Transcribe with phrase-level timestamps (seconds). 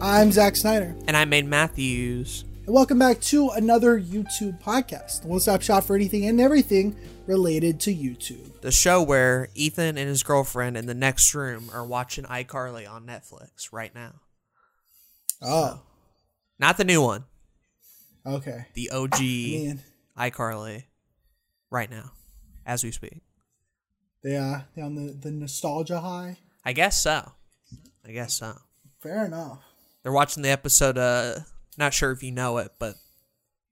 [0.00, 2.44] I'm Zack Snyder, And I'm made Matthews.
[2.66, 7.80] and welcome back to another YouTube podcast, the one-stop shop for anything and everything related
[7.80, 8.60] to YouTube.
[8.62, 13.06] The show where Ethan and his girlfriend in the next room are watching iCarly on
[13.06, 14.14] Netflix right now.
[15.42, 15.82] Oh,
[16.58, 17.24] Not the new one,
[18.26, 18.66] okay.
[18.74, 19.80] the OG Man,
[20.18, 20.84] iCarly
[21.70, 22.12] right now,
[22.66, 23.20] as we speak.
[24.22, 26.38] they uh, they on the the nostalgia high.
[26.64, 27.32] I guess so.
[28.06, 28.56] I guess so.
[29.00, 29.60] Fair enough.
[30.02, 31.40] They're watching the episode, uh,
[31.76, 32.94] not sure if you know it, but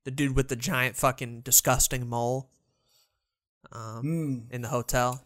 [0.05, 2.51] the dude with the giant fucking disgusting mole
[3.73, 4.03] um,
[4.49, 4.53] Mm.
[4.53, 5.23] in the hotel.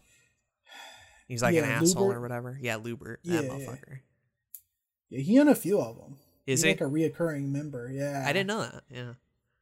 [1.27, 2.17] He's like an asshole Lewbert.
[2.17, 2.57] or whatever.
[2.61, 3.19] Yeah, Lewbert.
[3.23, 3.99] Yeah, that motherfucker.
[5.09, 6.17] Yeah, he on a few of them.
[6.45, 6.69] Is He's he?
[6.71, 7.89] like a reoccurring member?
[7.91, 8.83] Yeah, I didn't know that.
[8.89, 9.13] Yeah.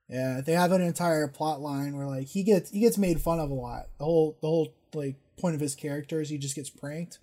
[0.10, 3.40] Yeah, they have an entire plot line where like he gets he gets made fun
[3.40, 3.88] of a lot.
[3.98, 7.20] The whole the whole like point of his character is he just gets pranked.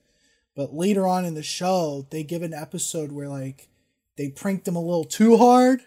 [0.56, 3.68] But later on in the show, they give an episode where like
[4.18, 5.80] they pranked him a little too hard,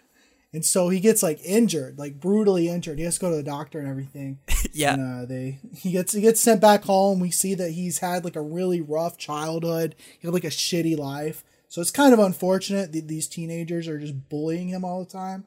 [0.52, 2.98] and so he gets like injured, like brutally injured.
[2.98, 4.38] He has to go to the doctor and everything.
[4.74, 4.94] Yeah.
[4.94, 7.20] And, uh, they he gets he gets sent back home.
[7.20, 9.94] We see that he's had like a really rough childhood.
[10.18, 11.44] He had like a shitty life.
[11.68, 15.44] So it's kind of unfortunate that these teenagers are just bullying him all the time.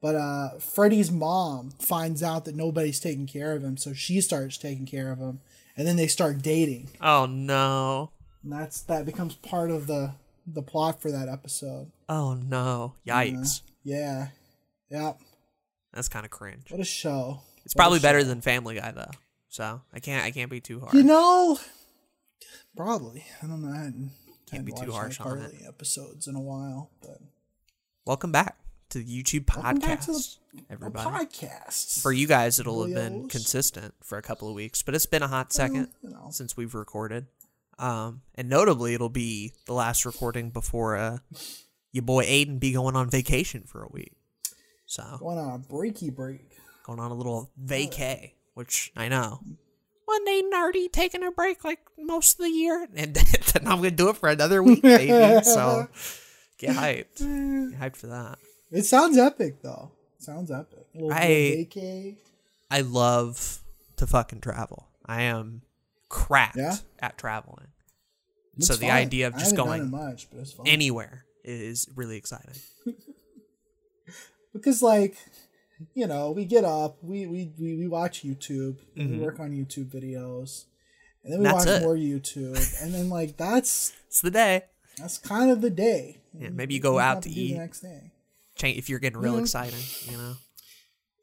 [0.00, 4.56] But uh, Freddie's mom finds out that nobody's taking care of him, so she starts
[4.56, 5.40] taking care of him,
[5.76, 8.10] and then they start dating, Oh no.
[8.42, 10.12] and that's that becomes part of the
[10.46, 11.90] the plot for that episode.
[12.08, 12.94] Oh no.
[13.06, 13.62] Yikes.
[13.84, 14.28] Yeah,
[14.90, 15.12] yeah.
[15.92, 16.70] That's kind of cringe.
[16.70, 17.40] What a show!
[17.64, 18.02] It's What probably show.
[18.04, 19.10] better than Family Guy though.
[19.48, 20.94] So I can't I can't be too hard.
[20.94, 21.58] You know,
[22.76, 23.24] probably.
[23.42, 23.70] I don't know.
[23.72, 24.10] I hadn't,
[24.50, 25.54] hadn't be too harsh on it.
[25.66, 27.18] episodes in a while, but
[28.04, 28.56] Welcome back
[28.90, 31.08] to the YouTube back to podcast, the- everybody.
[31.08, 35.06] podcasts For you guys, it'll have been consistent for a couple of weeks, but it's
[35.06, 36.28] been a hot second you know.
[36.30, 37.26] since we've recorded.
[37.78, 41.18] Um, and notably, it'll be the last recording before uh,
[41.92, 44.12] your boy Aiden be going on vacation for a week.
[44.86, 46.42] So going on a breaky break.
[46.84, 49.40] going on a little vacay, which I know.
[50.06, 52.86] Wasn't Aiden already taking a break like most of the year?
[52.94, 53.14] And
[53.54, 55.42] then I'm gonna do it for another week, baby.
[55.44, 55.88] so
[56.58, 57.18] get hyped.
[57.18, 58.38] Get hyped for that.
[58.70, 59.92] It sounds epic though.
[60.18, 60.86] Sounds epic.
[61.10, 62.16] I- vacay.
[62.70, 63.60] I love
[63.96, 64.88] to fucking travel.
[65.06, 65.62] I am
[66.12, 66.76] cracked Yeah?
[67.00, 67.68] at traveling.
[68.58, 68.96] It's so the fun.
[68.96, 70.66] idea of just going much, but it's fun.
[70.68, 72.54] anywhere is really exciting.
[74.52, 75.16] because like
[75.94, 79.10] you know we get up we we we, we watch youtube Mhm.
[79.10, 80.66] we work on youtube videos
[81.24, 81.82] and then we That's watch it.
[81.82, 84.64] more youtube and then like that's It's the day.
[84.98, 87.52] that's kind of the day Yeah, maybe you go out to do eat.
[87.54, 88.12] the next day
[88.54, 89.40] Change if you're getting real Yeah.
[89.40, 89.80] exciting,
[90.10, 90.34] you know.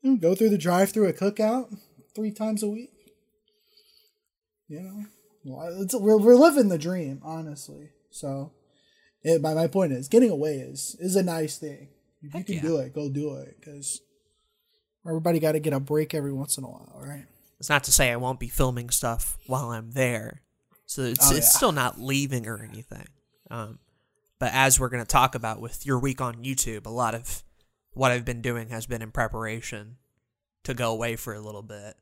[0.03, 1.77] Mm, go through the drive through a cookout
[2.15, 2.89] three times a week
[4.69, 5.05] you know
[5.43, 8.53] Well, it's, we're, we're living the dream honestly so
[9.23, 11.89] it, my, my point is getting away is is a nice thing
[12.21, 12.61] if you can yeah.
[12.61, 14.01] do it go do it because
[15.05, 17.25] everybody got to get a break every once in a while right
[17.59, 20.41] It's not to say I won't be filming stuff while I'm there.
[20.85, 21.57] So it's Oh, it's yeah.
[21.57, 23.07] still not leaving or anything.
[23.51, 23.79] Um,
[24.39, 27.43] but as we're going to talk about with your week on YouTube, a lot of
[27.91, 29.97] what I've been doing has been in preparation
[30.63, 31.95] to go away for a little bit,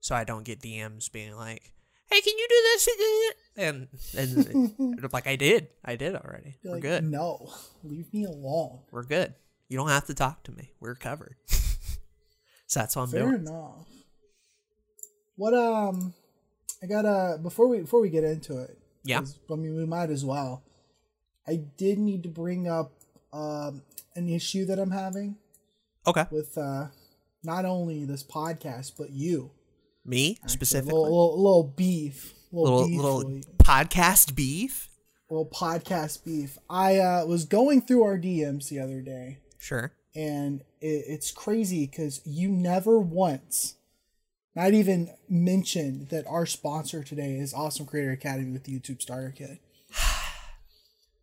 [0.00, 1.72] so I don't get DMs being like,
[2.12, 2.88] "Hey, can you do this?"
[3.56, 6.56] And and like I did, I did already.
[6.62, 7.04] Be We're like, good.
[7.04, 7.50] No,
[7.82, 8.80] leave me alone.
[8.90, 9.34] We're good.
[9.68, 10.72] You don't have to talk to me.
[10.80, 11.36] We're covered.
[12.66, 13.46] so that's what I'm Fair doing.
[13.46, 13.86] enough.
[15.36, 16.12] What um,
[16.82, 18.78] I gotta before we before we get into it.
[19.04, 19.22] Yeah.
[19.50, 20.62] I mean, we might as well.
[21.46, 22.92] I did need to bring up
[23.32, 23.82] um
[24.14, 25.36] an issue that I'm having
[26.06, 26.88] Okay, with uh
[27.42, 29.50] not only this podcast but you
[30.04, 30.48] me actually.
[30.48, 30.92] specifically.
[30.92, 34.88] A little, little, little beef, little, little beef, little, podcast beef.
[35.30, 36.58] little podcast beef.
[36.68, 39.38] I uh was going through our DMs the other day.
[39.58, 39.92] Sure.
[40.14, 43.76] and it, it's crazy because you never once
[44.56, 49.32] not even mentioned that our sponsor today is awesome creator academy with the youtube starter
[49.34, 49.60] kit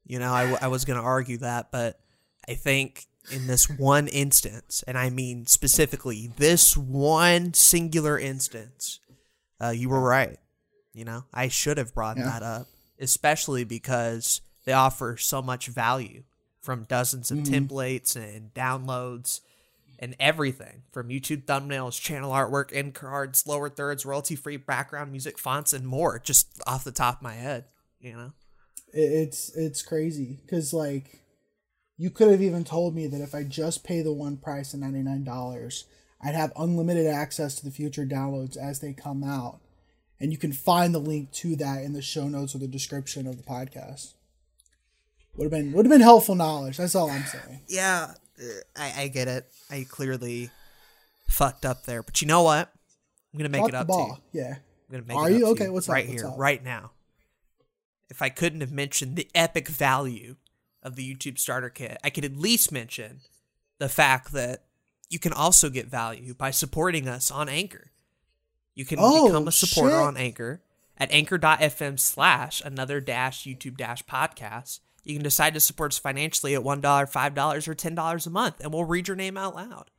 [0.05, 1.99] You know, I, w- I was going to argue that, but
[2.47, 8.99] I think in this one instance, and I mean specifically this one singular instance,
[9.61, 10.37] uh, you were right.
[10.93, 12.25] You know, I should have brought Yeah.
[12.25, 12.67] that up,
[12.99, 16.23] especially because they offer so much value
[16.61, 19.39] from dozens of templates and downloads
[19.99, 25.37] and everything from YouTube thumbnails, channel artwork, end cards, lower thirds, royalty free background music,
[25.37, 27.65] fonts, and more, just off the top of my head,
[27.99, 28.31] you know?
[28.91, 31.21] It's it's crazy because like
[32.01, 34.79] you could have even told me that if i just pay the one price of
[34.79, 35.83] $99
[36.21, 39.59] i'd have unlimited access to the future downloads as they come out
[40.19, 43.27] and you can find the link to that in the show notes or the description
[43.27, 44.13] of the podcast
[45.35, 46.77] Would have been would have been helpful knowledge.
[46.77, 47.61] That's all I'm saying.
[47.67, 48.43] Yeah, uh,
[48.75, 49.45] I, I get it.
[49.71, 50.49] I clearly
[51.29, 52.69] fucked up there, but you know what?
[53.33, 54.41] I'm gonna make Drop it up to you.
[54.41, 54.55] Yeah.
[54.55, 55.45] I'm gonna make Are it up you?
[55.45, 55.93] to Okay, what's up?
[55.93, 56.37] right What's here, up?
[56.37, 56.91] right now.
[58.09, 60.35] If I couldn't have mentioned the epic value
[60.83, 63.19] of the YouTube starter kit, I could at least mention
[63.79, 64.63] the fact that
[65.09, 67.91] you can also get value by supporting us on Anchor.
[68.75, 70.01] You can Oh, become a supporter shit.
[70.05, 70.61] on Anchor
[70.97, 74.79] at anchor.fm slash another dash YouTube dash podcast.
[75.03, 78.73] You can decide to support us financially at $1, $5, or $10 a month, and
[78.73, 79.89] we'll read your name out loud.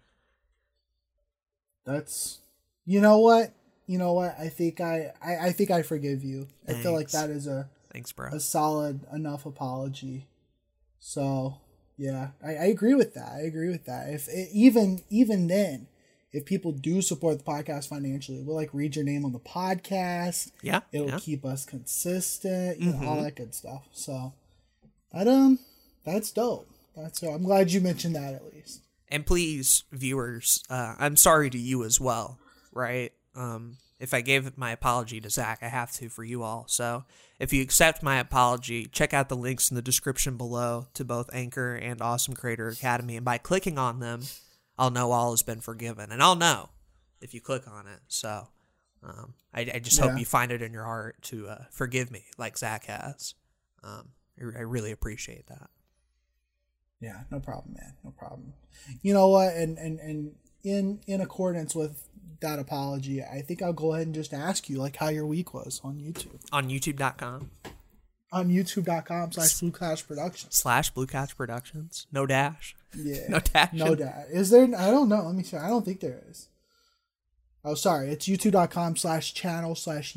[1.85, 2.39] That's
[2.85, 3.53] you know what?
[3.87, 4.37] You know what?
[4.39, 6.47] I think I I, I think I forgive you.
[6.69, 8.29] I feel like that is a Thanks, bro.
[8.29, 10.27] a solid enough apology.
[11.01, 11.57] So
[11.97, 13.33] yeah, I, I agree with that.
[13.33, 14.11] I agree with that.
[14.11, 15.89] If it, even even then,
[16.33, 20.53] if people do support the podcast financially, we'll like read your name on the podcast.
[20.63, 20.81] Yeah.
[20.93, 21.19] It'll yeah.
[21.19, 23.25] keep us consistent, you know, all Mhm.
[23.25, 23.83] that good stuff.
[23.93, 24.33] So
[25.13, 25.59] that um
[26.05, 26.69] that's dope.
[26.97, 28.83] That's I'm glad you mentioned that at least.
[29.09, 32.39] and please viewers uh, i'm sorry to you as well
[32.73, 36.65] right um, if i gave my apology to zach i have to for you all
[36.69, 37.05] so
[37.39, 41.29] if you accept my apology check out the links in the description below to both
[41.33, 44.23] anchor and awesome creator academy and by clicking on them
[44.79, 46.71] i'll know all has been forgiven and i'll know
[47.21, 48.49] if you click on it so
[49.03, 50.09] um, I, I just Yeah.
[50.11, 53.35] hope you find it in your heart to uh, forgive me like zach has
[53.83, 54.09] um,
[54.39, 55.71] I, I really appreciate that
[57.01, 57.95] Yeah, no problem, man.
[58.05, 58.53] No problem.
[59.03, 59.55] You know what?
[59.55, 62.09] And and and in in accordance with
[62.41, 65.55] that apology, I think I'll go ahead and just ask you like how your week
[65.55, 66.41] was on YouTube.
[66.53, 67.51] on youtube.com
[68.33, 70.55] On youtube.com slash Blue Couch Productions.
[70.57, 73.21] slash blue couch productions no dash Yeah.
[73.29, 73.73] No dash.
[73.73, 74.27] No dash.
[74.33, 75.23] Is there I don't know.
[75.23, 75.57] Let me see.
[75.57, 76.49] I don't think there is.
[77.65, 80.15] Oh sorry, it's youtube.com slash channel slash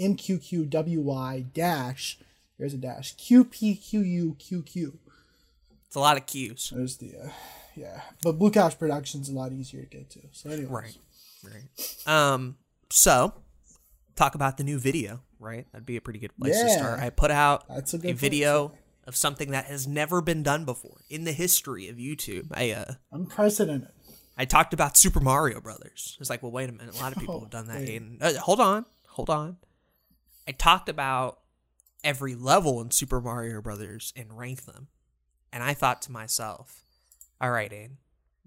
[0.00, 2.18] UCUMNL1BX6MHMQQWY dash
[2.58, 4.98] there's a dash Q P Q U Q Q.
[5.86, 6.72] It's a lot of cues.
[6.74, 7.28] There's the, uh,
[7.76, 10.20] yeah, but Blue Couch Productions a lot easier to get to.
[10.32, 10.98] So anyway, Right.
[11.44, 12.06] Right.
[12.06, 12.56] Um.
[12.90, 13.34] So,
[14.16, 15.20] talk about the new video.
[15.38, 15.66] Right.
[15.72, 17.00] That'd be a pretty good place to start.
[17.00, 18.72] I put out a a, video
[19.06, 22.48] of something that has never been done before in the history of YouTube.
[22.52, 22.94] I uh.
[23.12, 23.90] unprecedented.
[24.38, 26.16] I talked about Super Mario Brothers.
[26.20, 26.94] It's like, well, wait a minute.
[26.94, 27.78] A lot of people Oh, have done that.
[27.78, 28.18] Aiden.
[28.20, 29.56] Uh, hold on, hold on.
[30.46, 31.38] I talked about
[32.04, 34.88] every level in Super Mario Brothers and ranked them,
[35.52, 36.84] and I thought to myself,
[37.40, 37.96] "All right, Aiden,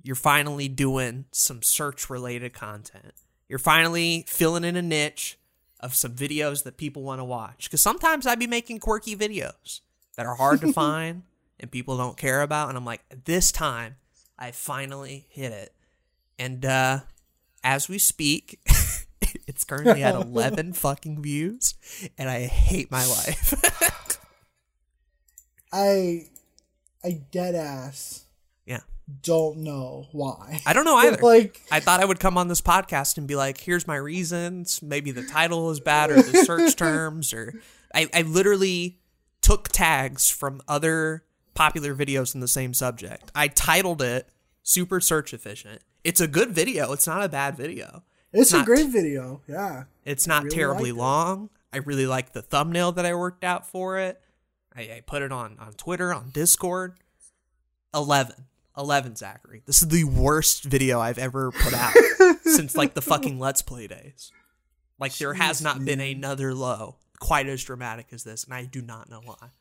[0.03, 3.13] you're finally doing some search-related content.
[3.47, 5.37] You're finally filling in a niche
[5.79, 7.65] of some videos that people want to watch.
[7.65, 9.81] Because sometimes I'd be making quirky videos
[10.15, 11.23] that are hard to find
[11.59, 13.95] and people don't care about, and I'm like, this time."
[14.39, 15.73] I finally hit it.
[16.39, 16.99] And uh
[17.61, 18.59] as we speak,
[19.21, 21.75] it's currently at 11 fucking views
[22.17, 23.53] and I hate my life.
[25.73, 26.27] I,
[27.03, 28.23] I dead ass.
[29.21, 30.59] Don't know why.
[30.65, 31.17] I don't know either.
[31.21, 34.81] like, I thought I would come on this podcast and be like, here's my reasons.
[34.81, 37.53] Maybe the title is bad or the search terms or
[37.93, 38.99] I, I literally
[39.41, 41.23] took tags from other
[41.53, 43.31] popular videos in the same subject.
[43.33, 44.29] I titled it
[44.63, 45.81] super search efficient.
[46.03, 46.91] It's a good video.
[46.93, 48.03] It's not a bad video.
[48.31, 49.41] it's a not- great video.
[49.47, 51.49] Yeah, It's not really terribly long.
[51.73, 54.21] I really like the thumbnail that I worked out for it.
[54.75, 56.93] I, I put it on on Twitter, on Discord.
[57.93, 58.45] 11.
[58.79, 59.61] 11, Zachary.
[59.65, 61.93] This is the worst video I've ever put out
[62.43, 64.31] since like the fucking Let's Play days.
[64.97, 68.81] Like there has not been another low quite as dramatic as this, and I do
[68.81, 69.51] not know why.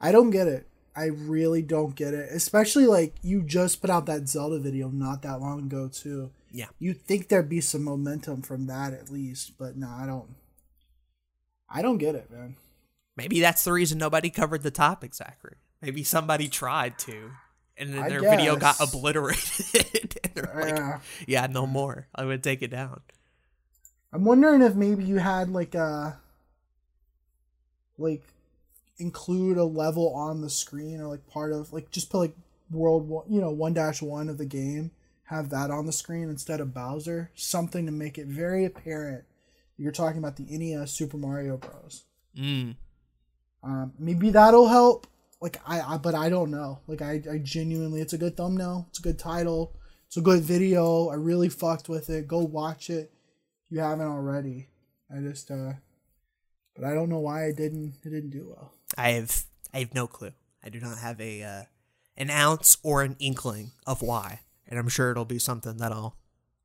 [0.00, 0.66] I don't get it.
[0.96, 2.30] I really don't get it.
[2.32, 6.30] Especially like you just put out that Zelda video not that long ago too.
[6.50, 6.66] Yeah.
[6.78, 10.34] You'd think there'd be some momentum from that at least, but no, I don't.
[11.68, 12.56] I don't get it, man.
[13.16, 15.56] Maybe that's the reason nobody covered the topic, Zachary.
[15.80, 17.30] Maybe somebody tried to,
[17.76, 20.16] and then I their video got obliterated.
[20.24, 21.00] and they're like, Yeah.
[21.26, 22.06] yeah, no more.
[22.14, 23.00] I would take it down.
[24.12, 26.18] I'm wondering if maybe you had like a
[27.98, 28.22] like
[28.98, 32.36] include a level on the screen or like part of like just put like
[32.70, 34.90] world one you know one dash one of the game
[35.24, 39.24] have that on the screen instead of Bowser something to make it very apparent
[39.76, 42.04] you're talking about the NES Super Mario Bros.
[42.38, 42.76] Mm.
[43.62, 45.06] Um, maybe that'll help.
[45.40, 46.80] Like I, I, but I don't know.
[46.86, 48.86] Like I, I genuinely, it's a good thumbnail.
[48.88, 49.76] It's a good title.
[50.06, 51.08] It's a good video.
[51.08, 52.28] I really fucked with it.
[52.28, 53.12] Go watch it
[53.64, 54.68] if you haven't already.
[55.14, 55.74] I just, uh,
[56.74, 57.94] but I don't know why it didn't.
[58.04, 58.72] It didn't do well.
[58.96, 60.32] I have I have no clue.
[60.62, 61.62] I do not have a uh,
[62.16, 66.16] an ounce or an inkling of why, and I'm sure it'll be something that I'll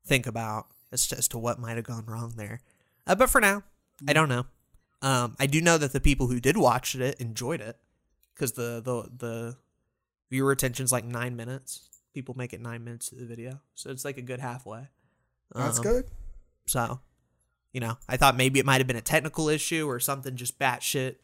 [0.06, 2.62] think about as to, as to what might have gone wrong there.
[3.06, 3.64] Uh, but for now,
[4.08, 4.46] I don't know.
[5.02, 7.78] Um, I do know that the people who did watch it enjoyed it
[8.40, 9.58] because the the the
[10.32, 11.90] viewer retention's like nine minutes.
[12.14, 14.88] People make it nine minutes to the video, so it's like a good halfway.
[15.54, 16.06] That's Um, good.
[16.66, 17.00] So,
[17.74, 20.58] you know, I thought maybe it might have been a technical issue or something just
[20.60, 21.16] batshit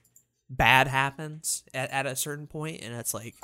[0.49, 3.35] bad happens at, at a certain point, and it's like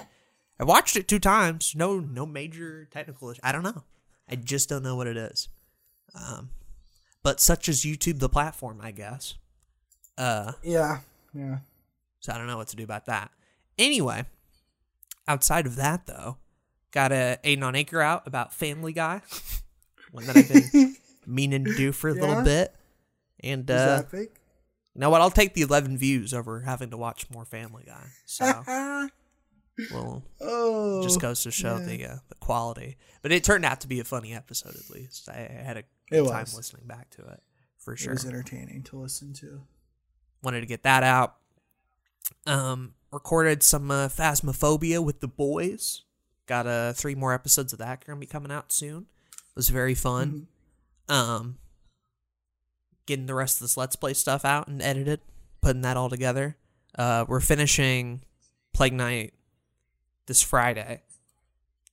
[0.59, 3.41] I watched it two times, no no major technical issue.
[3.43, 3.83] I don't know.
[4.29, 5.49] I just don't know what it is.
[6.13, 6.49] Um,
[7.23, 9.35] but such is YouTube, the platform, I guess.
[10.17, 10.99] Uh, Yeah.
[11.33, 11.59] Yeah.
[12.19, 13.31] so I don't know what to do about that.
[13.81, 14.25] Anyway,
[15.27, 16.37] outside of that though,
[16.91, 19.21] got a Aiden on Acre out about Family Guy,
[20.11, 20.95] one that I've been
[21.25, 22.21] meaning to do for a Yeah?
[22.21, 22.75] little bit.
[23.43, 24.35] And Is uh, that fake?
[24.93, 25.21] you know what?
[25.21, 28.05] I'll take the 11 views over having to watch more Family Guy.
[28.25, 28.45] So,
[29.91, 31.01] well, oh.
[31.01, 31.85] just goes to show yeah.
[31.85, 32.97] the uh, the quality.
[33.23, 35.27] But it turned out to be a funny episode at least.
[35.27, 36.55] I, I had a It time was.
[36.55, 37.41] listening back to it
[37.79, 38.11] for sure.
[38.11, 39.63] It was entertaining to listen to.
[40.43, 41.37] wanted to get that out.
[42.45, 46.03] Um, recorded some uh, Phasmophobia with the boys.
[46.47, 49.05] Got uh, three more episodes of that gonna be coming out soon.
[49.31, 50.47] It was very fun.
[51.09, 51.57] Um,
[53.05, 55.19] getting the rest of this Let's Play stuff out and edited,
[55.61, 56.57] putting that all together.
[56.97, 58.21] Uh, we're finishing
[58.73, 59.33] Plague Knight
[60.27, 61.01] this Friday,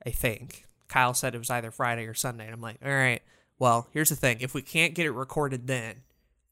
[0.04, 0.64] I think.
[0.88, 3.22] Kyle said it was either Friday or Sunday, and I'm like, all right.
[3.58, 5.96] Well, here's the thing: if we can't get it recorded, then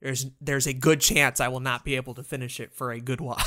[0.01, 3.01] there's there's a good chance I will not be able to finish it for a
[3.01, 3.39] good while,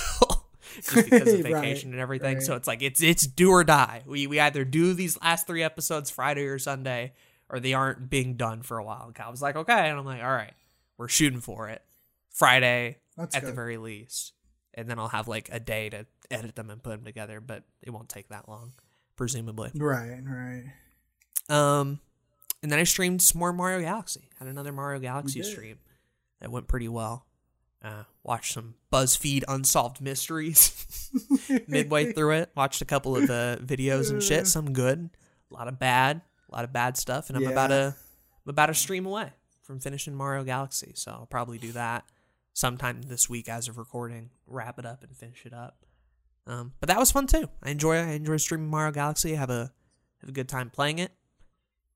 [0.76, 2.42] just because of Right, vacation and everything.
[2.42, 4.04] So it's like it's it's do or die.
[4.06, 7.14] We we either do these last three episodes Friday or Sunday,
[7.50, 9.06] or they aren't being done for a while.
[9.06, 10.54] And Kyle was like, okay, and I'm like, all right,
[10.98, 11.82] we're shooting for it.
[12.30, 14.34] Friday That's at the very least,
[14.74, 17.64] and then I'll have like a day to edit them and put them together, but
[17.82, 18.74] it won't take that long,
[19.16, 19.72] presumably.
[19.76, 20.64] Right, right.
[21.50, 22.00] Um,
[22.62, 24.30] and then I streamed some more Mario Galaxy.
[24.38, 25.80] Had another Mario Galaxy stream
[26.40, 27.26] that went pretty well.
[27.82, 31.10] Uh, watched some BuzzFeed unsolved mysteries
[31.68, 32.52] midway through it.
[32.56, 34.48] Watched a couple of the videos and shit.
[34.48, 35.10] Some good,
[35.50, 36.22] a lot of bad,
[36.52, 37.30] a lot of bad stuff.
[37.30, 37.78] And I'm about Yeah.
[37.78, 39.32] a, I'm about a stream away
[39.64, 40.92] from finishing Mario Galaxy.
[40.96, 42.04] So I'll probably do that
[42.54, 44.32] sometime this week as of recording.
[44.46, 45.86] Wrap it up and finish it up.
[46.48, 47.48] Um, but that was fun too.
[47.64, 49.34] I enjoy I enjoy streaming Mario Galaxy.
[49.36, 49.72] I have a
[50.20, 51.12] have a good time playing it.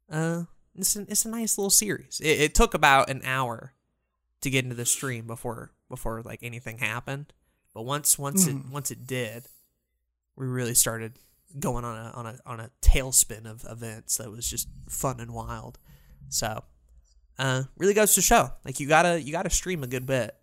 [0.09, 0.43] Uh,
[0.75, 2.21] it's a, it's a nice little series.
[2.23, 3.73] It, it took about an hour
[4.43, 7.33] to get into the stream before before like anything happened.
[7.73, 9.45] But once once it once it did,
[10.35, 11.17] we really started
[11.59, 15.33] going on a on a on a tailspin of events that was just fun and
[15.33, 15.79] wild.
[16.29, 16.63] So,
[17.39, 20.35] uh, really goes to show like you gotta you gotta stream a good bit,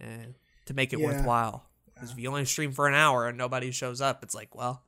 [0.00, 0.32] uh,
[0.66, 1.06] to make it Yeah.
[1.06, 1.68] worthwhile.
[1.94, 4.84] Because if you only stream for an hour and nobody shows up, it's like well,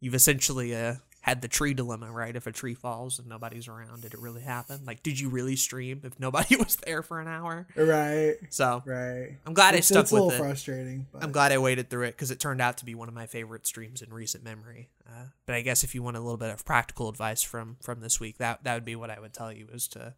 [0.00, 0.96] you've essentially uh,
[1.28, 2.34] had the tree dilemma, right?
[2.34, 4.80] If a tree falls and nobody's around, did it really happen?
[4.86, 7.66] Like, did you really stream if nobody was there for an hour?
[7.76, 9.36] Right, So right.
[9.46, 10.38] I'm glad I stuck it's, stuck it's a with little it.
[10.48, 13.08] frustrating, but I'm glad I waited through it because it turned out to be one
[13.08, 14.88] of my favorite streams in recent memory.
[15.08, 18.00] Uh, but I guess if you want a little bit of practical advice from from
[18.00, 20.14] this week, that that would be what I would tell you is to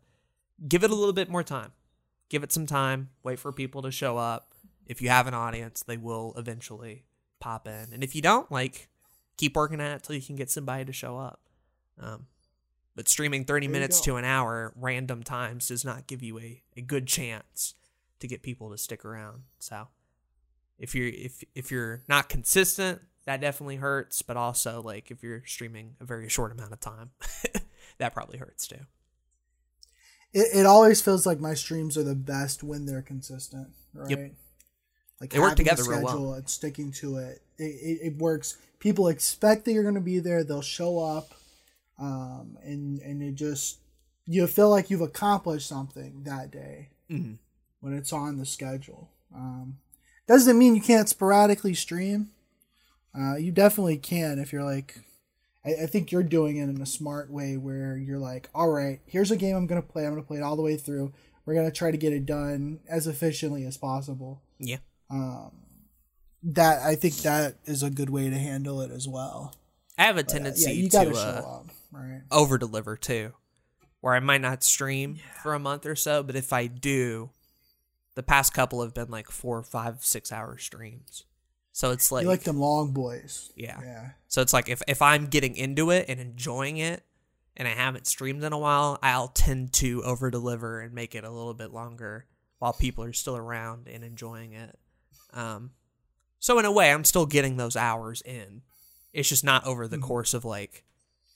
[0.69, 1.73] give it a little bit more time.
[2.29, 3.11] Give it some time.
[3.23, 4.53] Wait for people to show up.
[4.87, 7.05] If you have an audience, they will eventually
[7.41, 7.89] pop in.
[7.93, 8.89] And if you don't, like,
[9.41, 11.41] keep working at it till you can get somebody to show up.
[11.99, 12.27] Um,
[12.95, 16.63] but streaming 30 There minutes to an hour random times does not give you a,
[16.77, 17.75] a good chance
[18.19, 19.45] to get people to stick around.
[19.59, 19.89] So
[20.79, 24.21] if you're if if you're not consistent, that definitely hurts.
[24.21, 27.11] But also like if you're streaming a very short amount of time,
[27.99, 28.85] that probably hurts too.
[30.35, 34.11] it, it always feels like my streams are the best when they're consistent, right?
[34.11, 34.33] Yep.
[35.21, 36.09] Like They work together real well.
[36.09, 37.43] schedule and sticking to it.
[37.59, 37.99] It, it.
[38.07, 38.57] it works.
[38.79, 40.43] People expect that you're going to be there.
[40.43, 41.35] They'll show up,
[41.99, 43.79] um, and and it just
[44.27, 47.37] you feel like you've accomplished something that day Mhm.
[47.81, 49.11] when it's on the schedule.
[49.35, 49.79] Um,
[50.27, 52.31] doesn't mean you can't sporadically stream.
[53.15, 55.01] Uh, you definitely can if you're like
[55.65, 59.01] I, I think you're doing it in a smart way where you're like, all right,
[59.05, 60.05] here's a game I'm gonna play.
[60.07, 61.13] I'm gonna play it all the way through.
[61.45, 64.41] We're gonna try to get it done as efficiently as possible.
[64.59, 64.79] Yeah.
[66.43, 69.55] That I think that is a good way to handle it as well.
[69.99, 72.23] I have a Uh, tendency yeah, you to show uh, up, right?
[72.31, 73.35] over deliver too,
[74.01, 77.31] where I might not stream for a month or so, but if I do,
[78.15, 81.25] the past couple have been like four, five, six hour streams.
[81.73, 83.53] So it's like, you like them long boys.
[83.55, 83.79] yeah.
[83.83, 84.11] Yeah.
[84.29, 87.05] So it's like if, if I'm getting into it and enjoying it
[87.57, 91.25] and I haven't streamed in a while, I'll tend to over deliver and make it
[91.25, 92.25] a little bit longer
[92.59, 94.79] while people are still around and enjoying it.
[95.33, 95.71] Um,
[96.39, 98.63] so in a way, I'm still getting those hours in.
[99.13, 100.85] It's just not over the course of like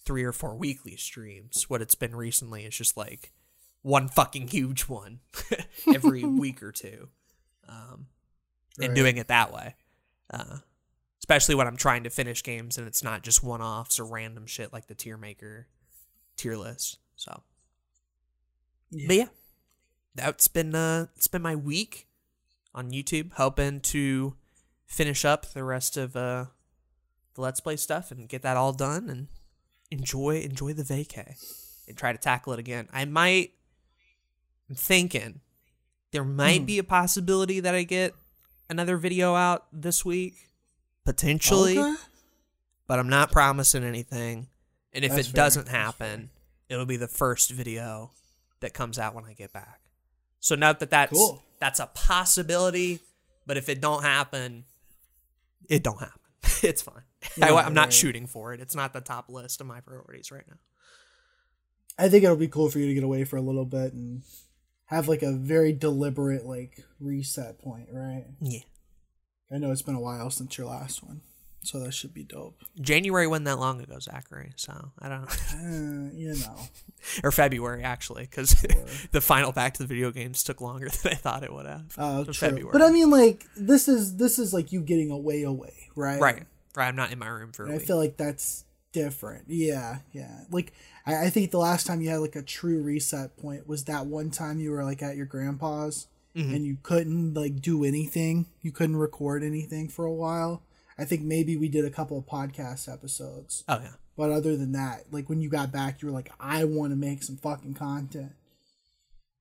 [0.04, 1.68] three or four weekly streams.
[1.68, 3.32] What it's been recently is just like
[3.82, 5.20] one fucking huge one
[5.94, 7.08] every week or two.
[7.68, 8.06] um,
[8.78, 8.94] and Right.
[8.94, 9.74] doing it that way.
[10.32, 10.58] Uh,
[11.20, 14.46] especially when I'm trying to finish games and it's not just one offs or random
[14.46, 15.66] shit like the tier maker
[16.36, 16.98] tier list.
[17.16, 17.42] So,
[18.90, 19.06] Yeah.
[19.06, 19.28] but yeah,
[20.14, 22.06] that's been uh, it's been my week
[22.74, 24.34] on YouTube, helping to
[24.86, 26.46] finish up the rest of uh,
[27.34, 29.28] the Let's Play stuff and get that all done and
[29.90, 31.36] enjoy enjoy the vacay
[31.86, 32.88] and try to tackle it again.
[32.92, 33.52] I might.
[34.68, 35.40] I'm thinking
[36.10, 36.66] there might Hmm.
[36.66, 38.14] be a possibility that I get
[38.70, 40.48] another video out this week,
[41.04, 41.94] potentially, Okay.
[42.86, 44.48] but I'm not promising anything.
[44.92, 45.44] And if That's it fair.
[45.44, 46.30] doesn't happen,
[46.68, 48.12] it'll be the first video
[48.60, 49.80] that comes out when I get back.
[50.44, 51.42] So now that that's Cool.
[51.58, 53.00] that's a possibility,
[53.46, 54.64] but if it don't happen,
[55.70, 56.20] it don't happen.
[56.62, 57.00] it's fine.
[57.40, 57.92] I, Yeah, I'm not right.
[57.94, 58.60] shooting for it.
[58.60, 60.56] It's not the top list of my priorities right now.
[61.98, 64.20] I think it'll be cool for you to get away for a little bit and
[64.86, 68.26] have like a very deliberate like reset point, right?
[68.42, 68.60] Yeah.
[69.50, 71.22] I know it's been a while since your last one,
[71.66, 72.62] so that should be dope.
[72.80, 74.52] January wasn't that long ago, Zachary.
[74.56, 76.56] So I don't, Uh, you know,
[77.24, 78.54] or February actually, because
[79.12, 81.84] the final Back to the Video Games took longer than I thought it would have.
[81.98, 82.34] uh, So true.
[82.34, 82.72] February.
[82.72, 86.20] But I mean, like this is this is like you getting away, away, right?
[86.20, 86.42] right,
[86.76, 86.88] right.
[86.88, 89.44] I'm not in my room for I feel like that's different.
[89.48, 90.40] Yeah, yeah.
[90.50, 90.72] Like
[91.06, 94.06] I, I think the last time you had like a true reset point was that
[94.06, 96.06] one time you were like at your grandpa's
[96.36, 96.52] Mm-hmm.
[96.52, 98.46] and you couldn't like do anything.
[98.60, 100.62] You couldn't record anything for a while.
[100.98, 103.64] I think maybe we did a couple of podcast episodes.
[103.68, 106.64] oh yeah, But other than that, like when you got back, you were like, I
[106.64, 108.32] want to make some fucking content.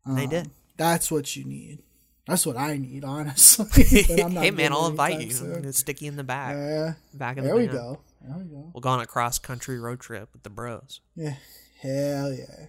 [0.05, 0.51] they Um, did.
[0.77, 1.83] That's what you need.
[2.25, 4.05] That's what I need, honestly.
[4.23, 5.31] I'm not hey man, I'll invite you.
[5.31, 5.65] soon.
[5.65, 7.75] It's sticky in the back, Uh, back the there we van.
[7.75, 8.01] go.
[8.21, 8.71] There we go.
[8.73, 11.01] We'll go on a cross country road trip with the bros.
[11.15, 11.35] Yeah.
[11.81, 12.67] Hell yeah.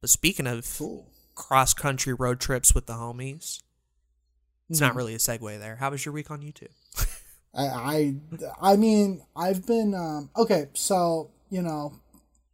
[0.00, 1.10] But speaking of Cool.
[1.34, 3.60] cross country road trips with the homies,
[4.70, 4.84] it's Mm-hmm.
[4.86, 5.76] not really a segue there.
[5.76, 6.68] How was your week on YouTube?
[7.54, 8.14] I, I
[8.60, 11.94] I mean I've been um okay so you know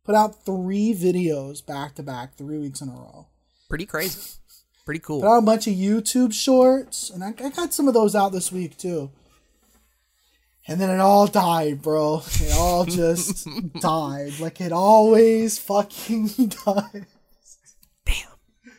[0.04, 3.26] put out three videos back to back three weeks in a row.
[3.68, 4.18] Pretty crazy.
[4.84, 5.20] Pretty cool.
[5.20, 8.32] put out a bunch of YouTube shorts and I, I got some of those out
[8.32, 9.10] this week too.
[10.66, 12.22] And then it all died bro.
[12.40, 13.46] It all just
[13.80, 14.40] died.
[14.40, 16.26] Like it always fucking
[16.66, 17.06] died
[18.04, 18.72] Damn.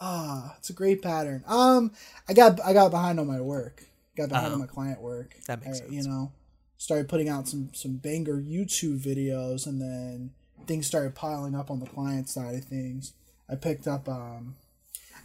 [0.00, 1.44] ah it's a great pattern.
[1.46, 1.90] Um
[2.28, 3.85] I got I got behind on my work
[4.16, 4.54] got behind Oh.
[4.54, 5.92] on my client work That makes I- sense.
[5.92, 6.32] you know
[6.78, 10.32] started putting out some some banger YouTube videos and then
[10.66, 13.12] things started piling up on the client side of things.
[13.48, 14.56] I picked up um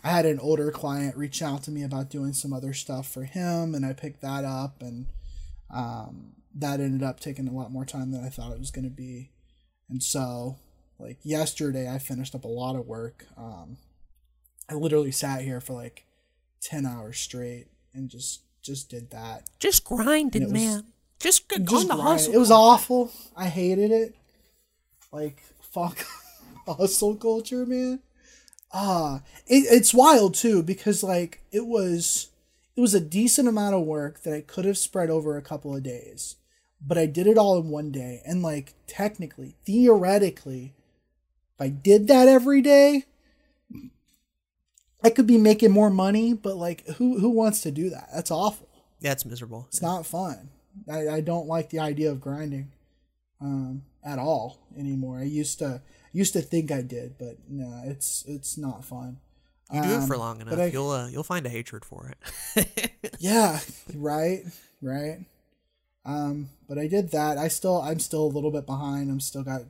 [0.03, 3.23] I had an older client reach out to me about doing some other stuff for
[3.25, 5.07] him and I picked that up and
[5.69, 8.83] um that ended up taking a lot more time than I thought it was going
[8.83, 9.31] to be.
[9.89, 10.57] And so
[10.99, 13.25] like yesterday I finished up a lot of work.
[13.37, 13.77] Um
[14.69, 16.05] I literally sat here for like
[16.61, 20.83] 10 hours straight and just just did that Just grinding, it was- man.
[21.19, 22.01] Just, just on the grind.
[22.01, 22.33] hustle.
[22.33, 23.11] It was awful.
[23.37, 24.15] I hated it.
[25.11, 26.03] Like fuck
[26.67, 27.99] hustle culture, man.
[28.73, 32.29] Ah, it, it's wild too because like it was
[32.75, 35.75] it was a decent amount of work that I could have spread over a couple
[35.75, 36.37] of days,
[36.81, 38.21] but I did it all in one day.
[38.25, 40.73] And like technically, theoretically,
[41.53, 43.05] if I did that every day,
[45.03, 46.33] I could be making more money.
[46.33, 48.09] But like, who who wants to do that?
[48.13, 48.67] That's awful
[48.99, 49.65] yeah, it's miserable.
[49.67, 50.49] it's not fun.
[50.89, 52.71] I, I don't like the idea of grinding
[53.41, 55.17] um, at all anymore.
[55.19, 55.81] I used to
[56.13, 59.17] used to think I did, but no, it's it's not fun.
[59.73, 62.13] You do it for Um, long enough, I- you'll uh, you'll find a hatred for
[62.55, 62.97] it.
[63.19, 63.59] Yeah,
[63.95, 64.43] right,
[64.81, 65.19] right.
[66.05, 67.37] Um, but I did that.
[67.37, 69.09] I still I'm still a little bit behind.
[69.11, 69.61] I'm still got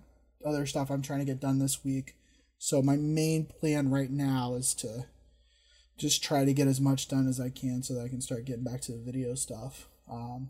[0.46, 2.16] other stuff I'm trying to get done this week.
[2.58, 5.06] So my main plan right now is to
[6.02, 8.46] just try to get as much done as I can so that I can start
[8.46, 9.88] getting back to the video stuff.
[10.10, 10.50] Um,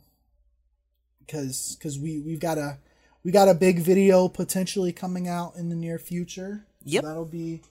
[1.20, 2.78] because because we we've got a
[3.24, 6.66] we got a big video potentially coming out in the near future.
[6.84, 7.04] Yep.
[7.04, 7.62] So that'll be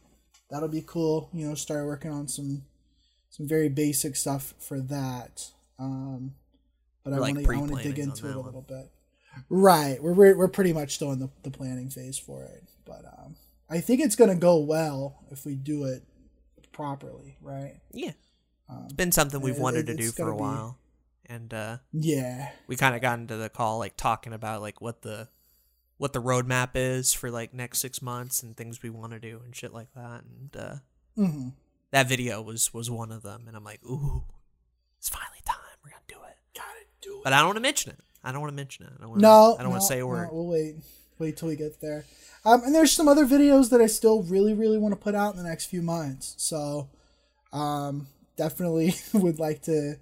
[0.51, 1.29] that'll be cool.
[1.33, 2.63] You know, start working on some
[3.31, 5.51] some very basic stuff for that.
[5.79, 6.35] Um,
[7.05, 8.47] but I We're, like, want to I want to dig into it a one.
[8.47, 8.91] little bit.
[9.49, 13.05] Right, we're we're, we're pretty much still in the, the planning phase for it, but
[13.19, 13.37] um,
[13.69, 16.03] I think it's gonna go well if we do it
[16.81, 17.81] properly, right?
[17.93, 18.13] yeah,
[18.85, 20.79] it's been something we've Um, it- wanted to do for a be- while,
[21.27, 25.03] and uh, Yeah, we kind of got into the call like talking about like what
[25.03, 25.29] the
[25.99, 29.43] what the roadmap is for like next six months and things we want to do
[29.45, 30.23] and shit like that.
[30.25, 30.77] And uh,
[31.15, 31.49] hmm
[31.91, 34.25] that video was was one of them, and I'm like, ooh,
[34.99, 35.57] it's finally time.
[35.85, 36.37] We're gonna do it.
[36.55, 37.25] gotta do it.
[37.25, 37.99] But I don't want to mention it.
[38.25, 38.93] I don't want to mention it.
[38.97, 40.29] I don't wanna, No, I don't want to say a no, word.
[40.33, 40.77] we'll wait,
[41.21, 42.05] wait till we get there.
[42.45, 45.35] Um, and there's some other videos that I still really, really want to put out
[45.35, 46.35] in the next few months.
[46.39, 46.89] So,
[47.53, 48.07] um,
[48.37, 49.97] definitely would like to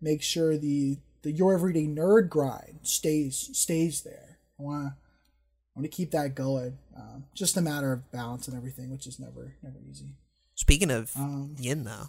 [0.00, 4.38] make sure the the your everyday nerd grind stays stays there.
[4.58, 6.78] I want to I want to keep that going.
[6.96, 10.16] Um, just a matter of balance and everything, which is never never easy.
[10.54, 12.08] Speaking of Um, yin, though,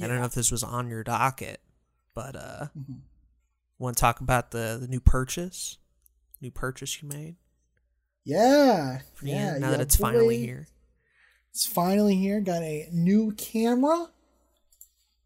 [0.00, 1.60] I don't know if this was on your docket,
[2.14, 3.00] but uh, Mhm.
[3.78, 5.78] want to talk about the the new purchase,
[6.40, 7.36] new purchase you made?
[8.26, 9.56] Yeah, yeah.
[9.58, 10.66] now that it's finally here.
[11.52, 12.40] It's finally here.
[12.40, 14.08] Got a new camera.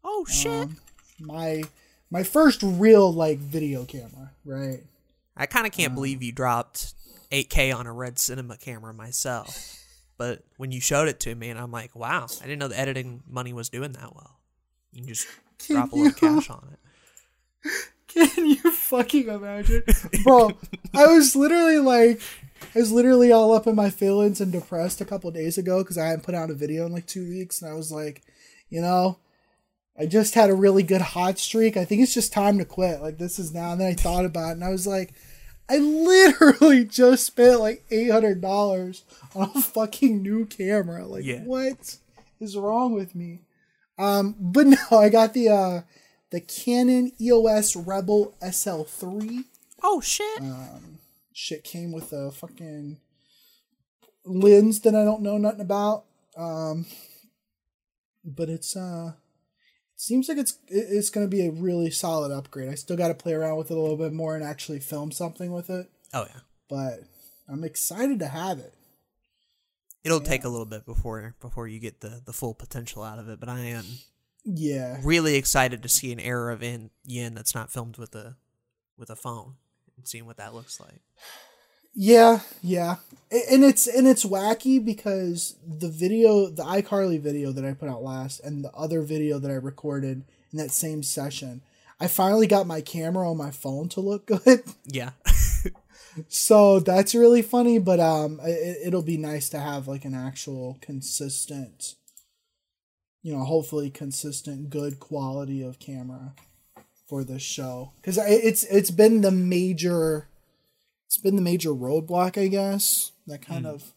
[0.03, 0.51] Oh shit!
[0.51, 0.77] Um,
[1.19, 1.63] my
[2.11, 4.83] my first real like video camera, right?
[5.35, 6.93] I kind of can't believe you dropped
[7.31, 9.77] 8K on a Red Cinema camera myself.
[10.17, 12.79] But when you showed it to me, and I'm like, wow, I didn't know the
[12.79, 14.39] editing money was doing that well.
[14.91, 15.27] You can just
[15.65, 17.71] Can drop a little you- cash on it.
[18.07, 19.83] Can you fucking imagine,
[20.23, 20.51] bro?
[20.93, 22.19] I was literally like,
[22.75, 25.97] I was literally all up in my feelings and depressed a couple days ago because
[25.97, 28.21] I hadn't put out a video in like two weeks, and I was like,
[28.69, 29.17] you know,
[29.99, 31.75] I just had a really good hot streak.
[31.77, 33.01] I think it's just time to quit.
[33.01, 33.71] Like this is now.
[33.73, 35.13] And then I thought about it, and I was like,
[35.69, 39.03] I literally just spent like eight hundred dollars
[39.35, 41.05] on a fucking new camera.
[41.05, 41.41] Like, Yeah.
[41.43, 41.97] what
[42.39, 43.41] is wrong with me?
[43.97, 45.81] Um, but no, I got the uh
[46.29, 49.43] the Canon EOS Rebel SL3.
[49.83, 50.41] Oh shit!
[51.41, 52.99] Shit came with a fucking
[54.25, 56.03] lens that I don't know nothing about.
[56.37, 56.85] Um,
[58.23, 59.13] but it's uh,
[59.95, 62.69] it seems like it's it's gonna be a really solid upgrade.
[62.69, 65.11] I still got to play around with it a little bit more and actually film
[65.11, 65.89] something with it.
[66.13, 66.99] oh yeah, But
[67.49, 68.75] I'm excited to have it.
[70.03, 73.27] it'll take a little bit before before you get the the full potential out of
[73.29, 73.39] it.
[73.39, 73.85] But I am
[74.45, 78.35] Yeah, really excited to see an era of in yin that's not filmed with a
[78.95, 79.55] with a phone
[80.01, 81.01] and seeing what that looks like.
[81.93, 82.95] Yeah, yeah,
[83.29, 88.01] and it's and it's wacky because the video, the iCarly video that I put out
[88.01, 91.61] last, and the other video that I recorded in that same session,
[91.99, 94.63] I finally got my camera on my phone to look good.
[94.87, 95.11] Yeah,
[96.29, 100.77] so that's really funny, but um, it, it'll be nice to have like an actual
[100.79, 101.95] consistent,
[103.21, 106.35] you know, hopefully consistent, good quality of camera
[107.11, 110.29] for this show because it's it's been the major,
[111.07, 113.11] it's been the major roadblock, I guess.
[113.27, 113.91] That kind of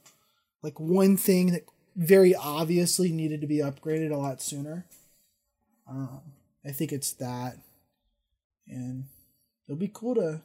[0.65, 1.63] like one thing that
[1.95, 4.85] very obviously needed to be upgraded a lot sooner.
[5.89, 6.23] Um,
[6.67, 7.59] I think it's that,
[8.67, 9.05] and
[9.69, 10.41] it'll be cool to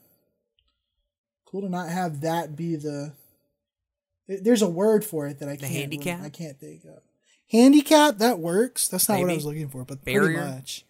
[1.47, 3.13] cool to not have that be the
[4.27, 6.21] there's a word for it that I can't handicap?
[6.21, 7.01] I can't think of.
[7.49, 8.87] Handicap that works.
[8.89, 10.37] That's not what I was looking for, but Barrier?
[10.37, 10.85] pretty much.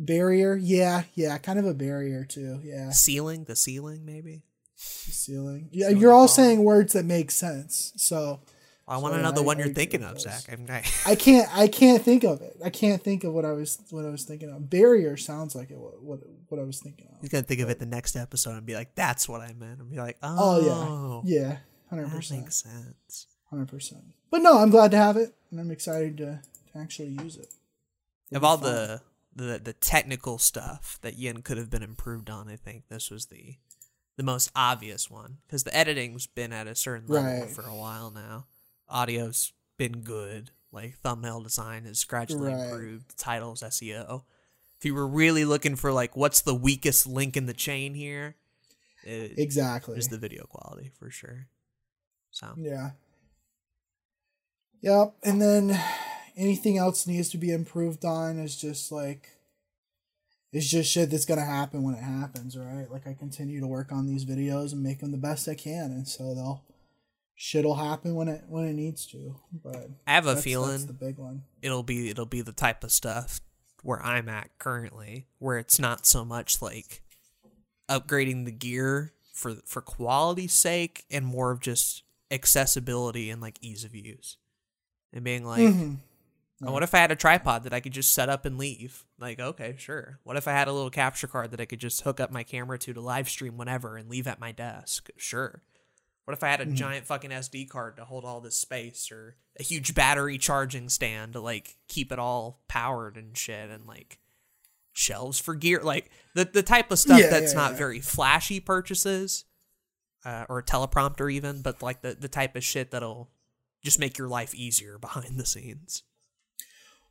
[0.00, 2.60] Barrier, yeah, yeah, kind of a barrier too.
[2.62, 4.42] Yeah, ceiling, the ceiling maybe.
[4.76, 5.68] ceiling.
[5.72, 7.92] Yeah, Ceiling you're all saying words that make sense.
[7.96, 8.40] So
[8.86, 10.20] I want to know the one I you're agree thinking of.
[10.20, 10.44] Zach.
[10.50, 12.56] I'm, I, I can't I can't think of it.
[12.64, 14.70] I can't think of what I was what I was thinking of.
[14.70, 17.20] Barrier sounds like it what what, what I was thinking of.
[17.20, 19.80] He's gonna think of it the next episode and be like, "That's what I meant,"
[19.80, 21.56] and be like, Oh "Oh, yeah, yeah,
[21.90, 24.04] hundred percent makes sense." hundred percent.
[24.30, 26.40] But no, I'm glad to have it, and I'm excited to,
[26.72, 27.52] to actually use it.
[28.32, 29.00] Of all the,
[29.38, 33.26] the the technical stuff that Yin could have been improved on, I think this was
[33.26, 33.56] the
[34.16, 37.50] the most obvious one because the editing's been at a certain level Right.
[37.50, 38.46] for a while now.
[38.88, 40.50] Audio's been good.
[40.72, 42.64] Like thumbnail design has gradually Right.
[42.64, 43.16] improved.
[43.16, 44.24] Titles, SEO.
[44.76, 48.36] If you were really looking for like what's the weakest link in the chain here,
[49.04, 49.96] it Exactly.
[49.98, 51.46] is the video quality for sure.
[52.30, 52.90] So Yeah.
[54.80, 55.14] Yep.
[55.22, 55.80] And then
[56.38, 59.28] anything else needs to be improved on is just like
[60.52, 62.90] it's just shit that's gonna happen when it happens, right?
[62.90, 65.90] Like I continue to work on these videos and make them the best I can,
[65.90, 66.64] and so they'll
[67.34, 69.34] shit'll happen when it when it needs to.
[69.52, 71.42] But I have a feeling that's the big one.
[71.60, 73.40] it'll be it'll be the type of stuff
[73.82, 77.02] where I'm at currently, where it's not so much like
[77.88, 83.84] upgrading the gear for for quality's sake, and more of just accessibility and like ease
[83.84, 84.36] of use,
[85.12, 85.98] and being like, Mhm.
[86.62, 89.04] "Oh, what if I had a tripod that I could just set up and leave?
[89.18, 90.18] Like, okay, sure.
[90.24, 92.42] What if I had a little capture card that I could just hook up my
[92.42, 95.08] camera to to live stream whenever and leave at my desk?
[95.16, 95.62] Sure.
[96.24, 99.36] What if I had a giant fucking SD card to hold all this space or
[99.58, 104.18] a huge battery charging stand to like keep it all powered and shit and like
[104.92, 107.78] shelves for gear like the the type of stuff Yeah, that's yeah, not yeah.
[107.78, 109.46] very flashy purchases
[110.24, 113.30] uh, or a teleprompter even but like the the type of shit that'll
[113.82, 116.02] just make your life easier behind the scenes.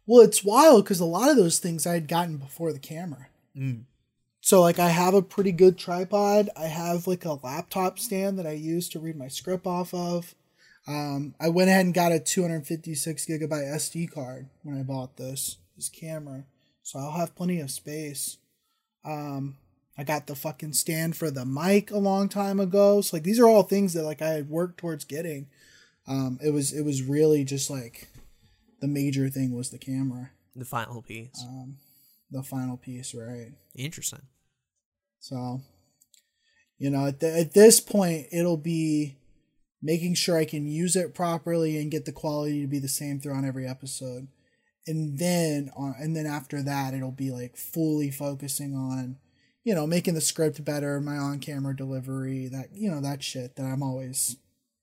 [0.08, 3.28] Well, it's wild because a lot of those things I had gotten before the camera.
[3.56, 3.84] Mm.
[4.40, 6.50] So like I have a pretty good tripod.
[6.56, 10.34] I have like a laptop stand that I use to read my script off of.
[10.88, 15.58] Um, I went ahead and got a 256 gigabyte SD card when I bought this.
[15.76, 16.46] his camera,
[16.82, 18.38] so I'll have plenty of space.
[19.04, 19.58] Um,
[19.98, 23.02] I got the fucking stand for the mic a long time ago.
[23.02, 25.48] So like these are all things that like I had worked towards getting.
[26.08, 28.08] Um, it was it was really just like
[28.82, 31.44] the major thing was the camera, The final piece.
[31.48, 31.78] um,
[32.32, 33.54] the final piece, right?
[33.76, 34.24] Interesting.
[35.20, 35.62] So,
[36.78, 39.18] you know, at, the, at this point, it'll be
[39.82, 43.20] making sure I can use it properly and get the quality to be the same
[43.20, 44.28] throughout every episode.
[44.86, 49.18] And then on, and then after that, it'll be like fully focusing on,
[49.64, 53.66] you know, making the script better, my on-camera delivery, that you know, that shit that
[53.66, 54.38] I'm always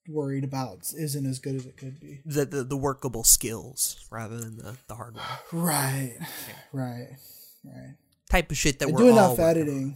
[0.07, 2.21] worried about isn't as good as it could be.
[2.25, 5.23] The the, the workable skills rather than the, the hardware.
[5.51, 6.17] Right,
[6.71, 7.09] right,
[7.63, 7.95] right.
[8.29, 9.49] Type of shit that I we're do all enough working on.
[9.51, 9.95] editing.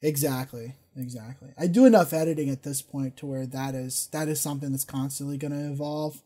[0.00, 1.48] Exactly, exactly.
[1.58, 4.84] I do enough editing at this point to where that is that is something that's
[4.84, 6.22] constantly going to evolve,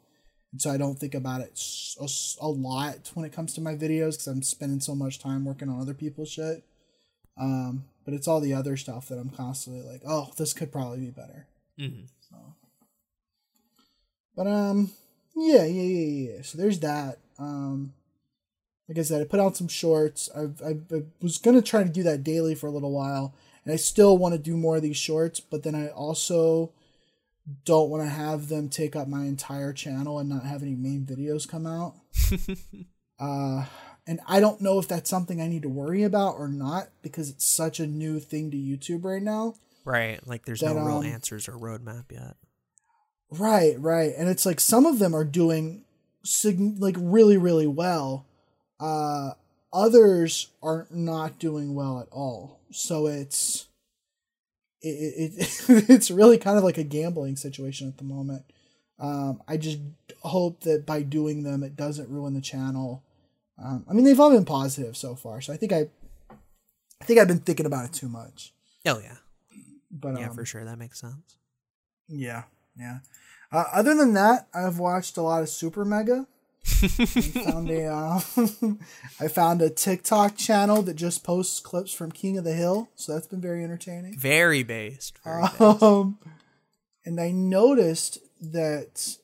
[0.53, 1.59] and so I don't think about it
[2.41, 5.71] a lot when it comes to my videos because I'm spending so much time working
[5.71, 6.65] on other people's shit.
[7.41, 10.99] Um, but it's all the other stuff that I'm constantly like, oh, this could probably
[11.01, 11.47] be better.
[11.81, 12.09] Mhm.
[14.37, 14.91] But um,
[15.35, 16.43] yeah, yeah, yeah, yeah.
[16.43, 17.19] So there's that.
[17.39, 17.93] Um,
[18.89, 20.29] like I said, I put out some shorts.
[20.37, 23.73] I've, I, I was gonna try to do that daily for a little while, and
[23.73, 25.41] I still want to do more of these shorts.
[25.41, 26.73] But then I also
[27.65, 31.05] don't want to have them take up my entire channel and not have any main
[31.05, 31.95] videos come out.
[33.19, 33.65] uh,
[34.07, 37.31] and I don't know if that's something I need to worry about or not because
[37.31, 39.55] it's such a new thing to YouTube right now.
[39.85, 40.25] Right.
[40.27, 42.37] Like there's That, no real um, answers or roadmap yet.
[43.39, 44.13] Right, right.
[44.17, 45.85] And it's like some of them are doing
[46.23, 48.27] sig- like really really well.
[48.79, 49.33] Uh
[49.73, 52.61] others are not doing well at all.
[52.71, 53.67] So it's
[54.83, 55.33] it, it,
[55.69, 58.45] it it's really kind of like a gambling situation at the moment.
[58.99, 59.79] Um I just
[60.21, 63.03] hope that by doing them it doesn't ruin the channel.
[63.63, 65.41] Um I mean they've all been positive so far.
[65.41, 65.89] So I think I
[67.01, 68.53] I think I've been thinking about it too much.
[68.87, 69.17] Oh yeah.
[69.91, 70.65] But Yeah, um, for sure.
[70.65, 71.37] That makes sense.
[72.09, 72.43] Yeah,
[72.77, 72.99] yeah.
[73.51, 76.27] Uh, other than that, I've watched a lot of Super Mega.
[76.83, 78.21] I found a, uh,
[79.21, 83.13] I found a TikTok channel that just posts clips from King of the Hill, so
[83.13, 84.17] that's been very entertaining.
[84.19, 85.19] Very based.
[85.25, 85.83] Very based.
[85.83, 86.19] Um,
[87.05, 89.17] and I noticed that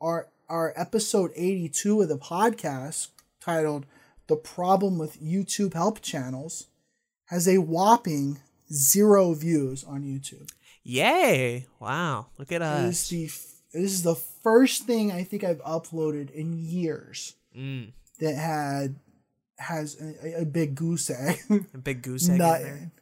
[0.00, 3.08] our our episode eighty two of the podcast
[3.40, 3.84] titled
[4.26, 6.68] "The Problem with YouTube Help Channels"
[7.26, 8.38] has a whopping
[8.72, 10.50] zero views on YouTube.
[10.90, 11.66] Yay!
[11.80, 12.28] Wow.
[12.38, 13.08] Look at It is us.
[13.10, 17.92] the this is the first thing I think I've uploaded in years Mm.
[18.20, 18.96] that had
[19.58, 21.40] has a, a big goose egg.
[21.74, 22.92] A big goose egg in there.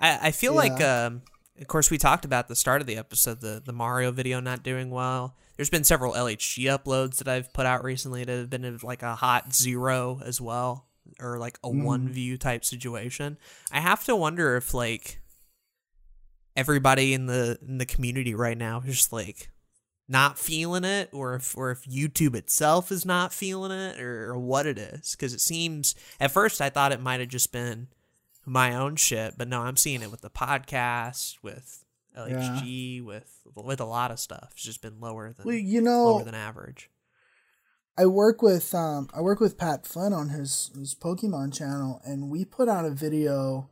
[0.00, 1.20] I, I feel like um
[1.60, 4.62] of course we talked about the start of the episode the the Mario video not
[4.62, 5.36] doing well.
[5.56, 9.14] There's been several LHG uploads that I've put out recently that have been like a
[9.16, 10.86] hot zero as well
[11.20, 13.36] or like a one view type situation.
[13.70, 15.20] I have to wonder if like
[16.56, 19.50] everybody in the in the community right now is just like
[20.06, 24.38] not feeling it or if or if YouTube itself is not feeling it or, or
[24.38, 25.16] what it is.
[25.16, 27.88] Cuz it seems at first I thought it might have just been
[28.46, 31.84] my own shit but no I'm seeing it with the podcast with
[32.16, 34.50] LHG with with a lot of stuff.
[34.52, 36.90] It's just been lower than well, you know, lower than average.
[37.96, 42.30] I work with um I work with Pat Flynn on his his Pokemon channel, and
[42.30, 43.68] we put out a video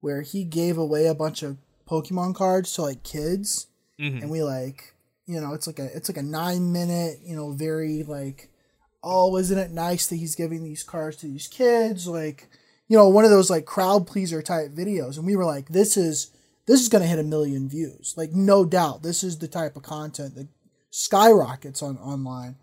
[0.00, 1.58] where he gave away a bunch of
[1.92, 3.66] Pokemon cards to like kids,
[4.00, 4.22] Mhm.
[4.22, 4.94] and we like
[5.26, 8.48] you know it's like a it's like a nine minute you know very like
[9.04, 12.06] oh isn't it nice that he's giving these cards to these kids?
[12.06, 12.48] Like
[12.88, 15.16] you know one of those like crowd pleaser type videos.
[15.18, 16.30] And we were like this is
[16.66, 18.14] this is gonna hit a million views.
[18.16, 20.48] Like no doubt this is the type of content that
[20.90, 22.56] skyrockets on online.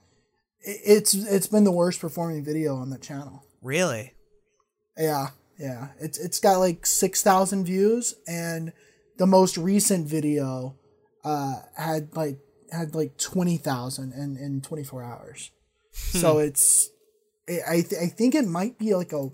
[0.61, 3.43] It- it's it's been the worst performing video on the channel.
[3.61, 4.13] Really?
[4.97, 5.89] Yeah, yeah.
[5.99, 8.71] It's it's got like six thousand views, and
[9.19, 10.75] the most recent video
[11.23, 12.39] uh had like
[12.71, 15.51] had like twenty thousand in in twenty four hours.
[15.91, 16.89] so it's
[17.47, 19.29] I I, th- I think it might be like a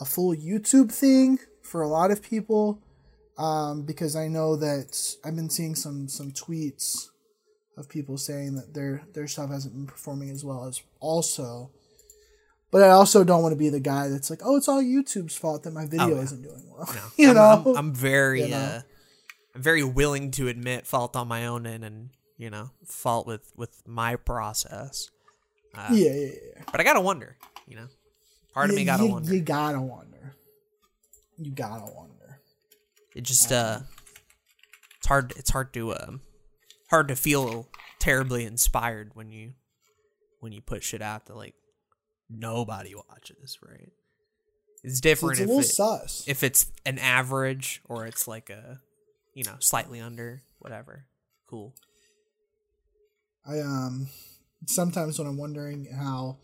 [0.00, 2.82] a full YouTube thing for a lot of people,
[3.38, 7.08] um, because I know that I've been seeing some some tweets
[7.78, 11.70] of people saying that their their stuff hasn't been performing as well as also.
[12.70, 15.36] But I also don't want to be the guy that's like, oh, it's all YouTube's
[15.36, 16.22] fault that my video yeah.
[16.22, 16.88] isn't doing well.
[16.92, 18.56] no you I'm, know, I'm, I'm very You know?
[18.56, 18.80] uh
[19.54, 23.50] I'm very willing to admit fault on my own end and you know fault with
[23.56, 25.08] with my process
[25.74, 26.62] uh, yeah, yeah, yeah.
[26.70, 27.86] but I gotta wonder you know
[28.52, 30.34] part of me gotta you, wonder You gotta wonder.
[31.38, 32.40] You gotta wonder.
[33.14, 33.80] It just uh,
[34.96, 35.34] it's hard.
[35.36, 36.20] It's hard to um,
[36.88, 39.52] hard to feel terribly inspired when you
[40.40, 41.54] when you put shit out that like
[42.30, 43.92] nobody watches, right?
[44.82, 46.24] It's different it's if it, sus.
[46.28, 48.80] if it's an average or it's like a
[49.34, 51.06] you know slightly under whatever.
[51.48, 51.74] Cool.
[53.44, 54.08] I um
[54.66, 56.38] sometimes when I'm wondering how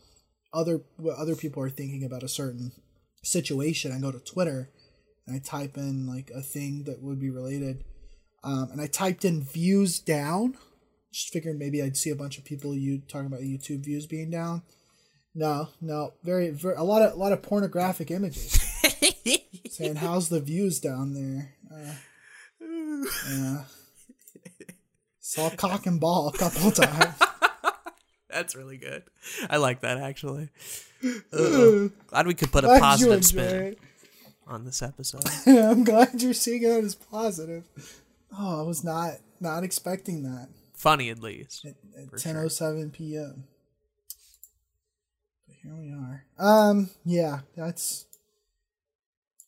[0.52, 2.72] other what other people are thinking about a certain
[3.22, 4.70] situation, I go to Twitter
[5.26, 7.84] and I type in like a thing that would be related.
[8.44, 10.56] Um, and I typed in views down.
[11.12, 14.30] Just figured maybe I'd see a bunch of people you talking about YouTube views being
[14.30, 14.62] down.
[15.34, 18.52] No, no, very, very a lot of a lot of pornographic images
[19.70, 21.54] saying how's the views down there.
[21.70, 21.94] Uh,
[23.30, 23.64] yeah.
[25.20, 27.14] Saw cock and ball a couple times.
[28.28, 29.04] That's really good.
[29.48, 30.50] I like that actually.
[31.30, 33.78] Glad we could put a positive spin it.
[34.46, 35.24] on this episode.
[35.46, 37.64] I'm glad you're seeing it as positive.
[38.38, 41.64] Oh, I was not not expecting that Funny at least.
[41.64, 41.74] at
[42.10, 43.44] For 10:07 p.m.
[45.62, 46.24] Here we are.
[46.38, 48.06] Um, yeah, that's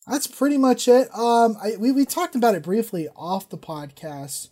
[0.07, 1.09] that's pretty much it.
[1.15, 4.49] Um, I we we talked about it briefly off the podcast,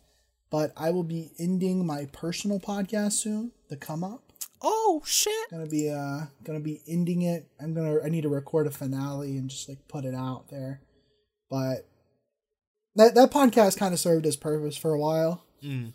[0.49, 3.51] but I will be ending my personal podcast soon.
[3.69, 4.21] The come up.
[4.65, 5.49] Oh shit!
[5.51, 9.35] gonna be uh gonna be ending it i'm gonna i need to record a finale
[9.37, 10.79] and just like put it out there
[11.49, 11.85] but
[12.95, 15.91] that that podcast kind of served its purpose for a while Mm.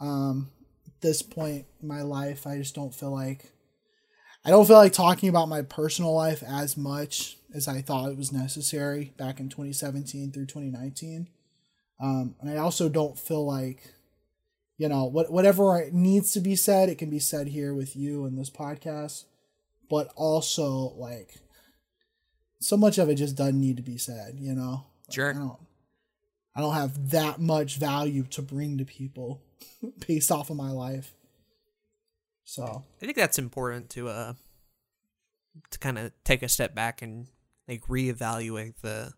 [0.00, 0.50] um
[0.86, 3.52] at this point in my life i just don't feel like
[4.44, 8.16] i don't feel like talking about my personal life as much as i thought it
[8.16, 11.28] was necessary back in 2017 through 2019
[12.00, 13.94] um and i also don't feel like
[14.76, 18.24] you know what whatever needs to be said it can be said here with you
[18.26, 19.24] in this podcast
[19.90, 21.36] but also like
[22.60, 24.84] so much of it just doesn't need to be said you know?
[25.08, 25.30] Like, Sure.
[25.30, 25.58] i don't
[26.54, 29.42] i don't have that much value to bring to people
[30.06, 31.12] based off of my life
[32.48, 34.32] so I think that's important to uh
[35.70, 37.26] to kind of take a step back and
[37.68, 39.12] like reevaluate the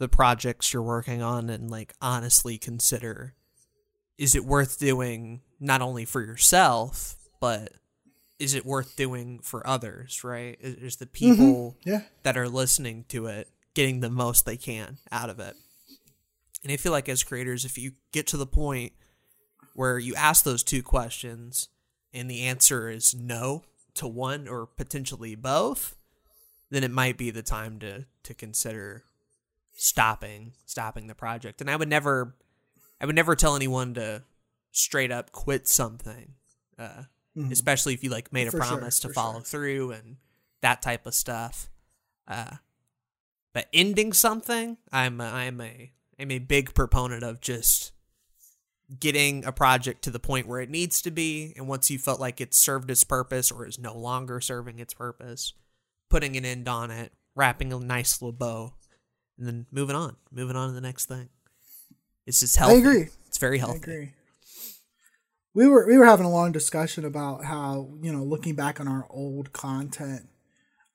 [0.00, 3.34] the projects you're working on and like honestly consider
[4.18, 7.74] is it worth doing not only for yourself but
[8.40, 10.56] is it worth doing for others right?
[10.60, 12.02] Is, is the people yeah.
[12.24, 15.54] that are listening to it getting the most they can out of it.
[16.64, 18.94] And I feel like as creators, if you get to the point
[19.74, 21.68] where you ask those two questions
[22.14, 25.96] and the answer is no to one or potentially both,
[26.70, 29.04] then it might be the time to to consider
[29.72, 31.60] stopping stopping the project.
[31.60, 32.34] And I would never
[33.00, 34.22] I would never tell anyone to
[34.72, 36.34] straight up quit something.
[36.78, 37.02] Uh,
[37.50, 38.58] especially if you like made a Mm-hmm.
[38.58, 39.42] For sure, promise to follow sure.
[39.42, 40.16] through and
[40.60, 41.68] that type of stuff.
[42.28, 42.56] Uh,
[43.52, 47.92] but ending something, I'm a, I'm a I'm a big proponent of just
[49.00, 52.20] getting a project to the point where it needs to be, and once you felt
[52.20, 55.54] like it's served its purpose or is no longer serving its purpose,
[56.10, 58.74] putting an end on it, wrapping a nice little bow,
[59.38, 61.28] and then moving on, moving on to the next thing.
[62.26, 62.76] It's just healthy.
[62.76, 63.08] I agree.
[63.26, 63.78] It's very i healthy.
[63.78, 64.12] agree
[65.54, 68.88] we were we were having a long discussion about how you know looking back on
[68.88, 70.28] our old content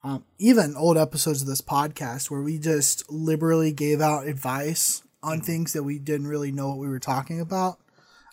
[0.04, 5.42] um, even old episodes of this podcast where we just liberally gave out advice on
[5.42, 7.80] things that we didn't really know what we were talking about.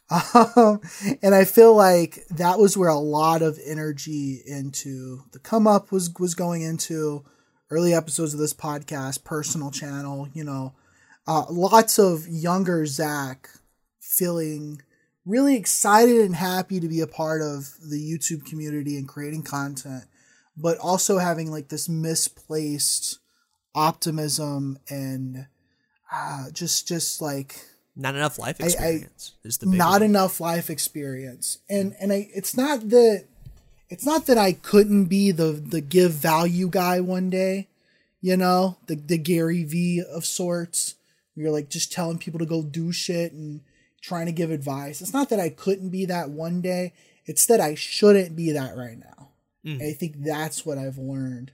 [0.54, 0.80] Um,
[1.20, 5.90] and I feel like that was where a lot of energy into the come up
[5.90, 7.24] was was going into
[7.70, 10.74] early episodes of this podcast, personal channel, you know,
[11.26, 13.48] uh, lots of younger Zach
[14.00, 14.80] feeling
[15.24, 20.04] really excited and happy to be a part of the YouTube community and creating content,
[20.56, 23.18] but also having like this misplaced
[23.74, 25.48] optimism and
[26.12, 27.56] uh, just just like
[27.96, 30.02] Not enough life I- I- experience is the big not one.
[30.04, 31.58] enough life experience.
[31.68, 33.24] And and i it's not that
[33.88, 37.68] it's not that i couldn't be the the give value guy one day
[38.20, 40.94] you know the the Gary Vee of sorts
[41.34, 43.60] you're like just telling people to go do shit and
[44.00, 45.00] trying to give advice.
[45.02, 46.92] It's not that i couldn't be that one day.
[47.26, 49.28] It's that i shouldn't be that right now.
[49.66, 49.82] Mhm.
[49.82, 51.50] i think that's what i've learned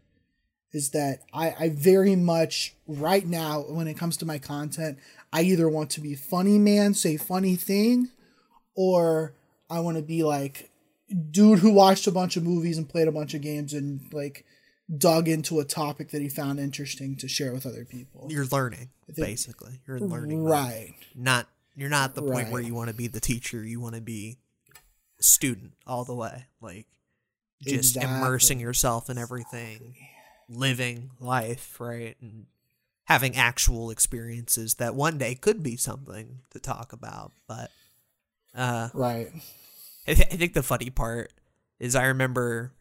[0.73, 4.99] is that I, I very much right now when it comes to my content
[5.33, 8.09] i either want to be funny man say funny thing
[8.75, 9.35] or
[9.71, 10.71] i want to be like
[11.31, 14.45] dude who watched a bunch of movies and played a bunch of games and like
[14.99, 18.91] dug into a topic that he found interesting to share with other people You're learning,
[19.07, 19.81] think- basically.
[19.87, 20.43] You're in learning.
[20.43, 20.51] mode.
[20.51, 21.47] right Not
[21.77, 23.65] you're not at the point where you want to be the teacher.
[23.65, 24.37] You want to be
[25.21, 26.45] student all the way.
[26.61, 26.87] Like
[27.63, 29.95] just immersing yourself in everything,
[30.55, 32.17] living life, right?
[32.21, 32.47] And
[33.05, 37.33] having actual experiences that one day could be something to talk about.
[37.47, 37.71] But
[38.55, 39.31] uh right
[40.07, 41.33] I, th- I think the funny part
[41.79, 42.73] is I remember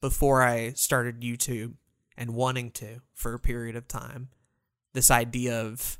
[0.00, 1.74] before I started YouTube
[2.16, 4.28] and wanting to for a period of time.
[4.92, 5.98] This idea of,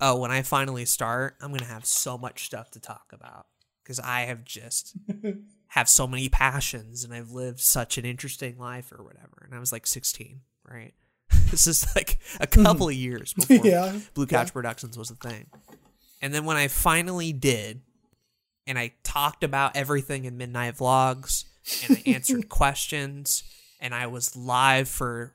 [0.00, 3.46] oh, when I finally start, I'm going to have so much stuff to talk about
[3.82, 4.96] because I have just
[5.68, 9.42] have so many passions and I've lived such an interesting life or whatever.
[9.44, 10.94] And I was like 16, right?
[11.50, 15.46] this is like a couple of years before Yeah, Blue Couch Productions was a thing.
[16.20, 17.80] And then when I finally did,
[18.66, 21.44] and I talked about everything in Midnight Vlogs,
[21.88, 23.42] and I answered questions,
[23.80, 25.34] and I was live for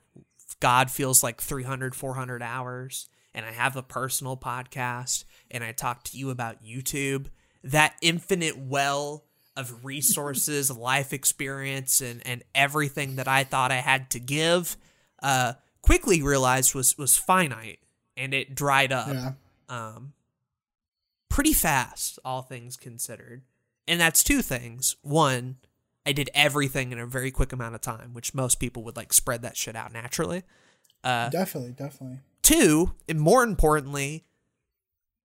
[0.60, 6.04] God feels like 300, 400 hours, and I have a personal podcast, and I talk
[6.04, 7.26] to you about YouTube,
[7.62, 9.24] that infinite well
[9.56, 14.76] of resources, life experience, and, and everything that I thought I had to give,
[15.22, 17.80] uh, quickly realized was, was finite,
[18.16, 19.32] and it dried up Yeah.
[19.68, 20.12] um,
[21.28, 23.42] pretty fast, all things considered.
[23.86, 24.96] And that's two things.
[25.02, 25.56] One,
[26.04, 29.12] I did everything in a very quick amount of time, which most people would like
[29.12, 30.42] spread that shit out naturally.
[31.04, 32.18] Uh, definitely, definitely.
[32.42, 34.24] two, and more importantly,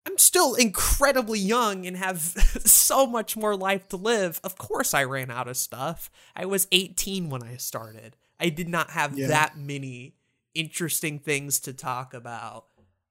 [0.06, 2.18] I'm still incredibly young and have
[2.64, 4.38] so much more life to live.
[4.44, 6.10] Of course, I ran out of stuff.
[6.36, 8.16] I was 18 when I started.
[8.40, 9.28] I did not have Yeah.
[9.28, 10.14] that many
[10.54, 12.66] interesting things to talk about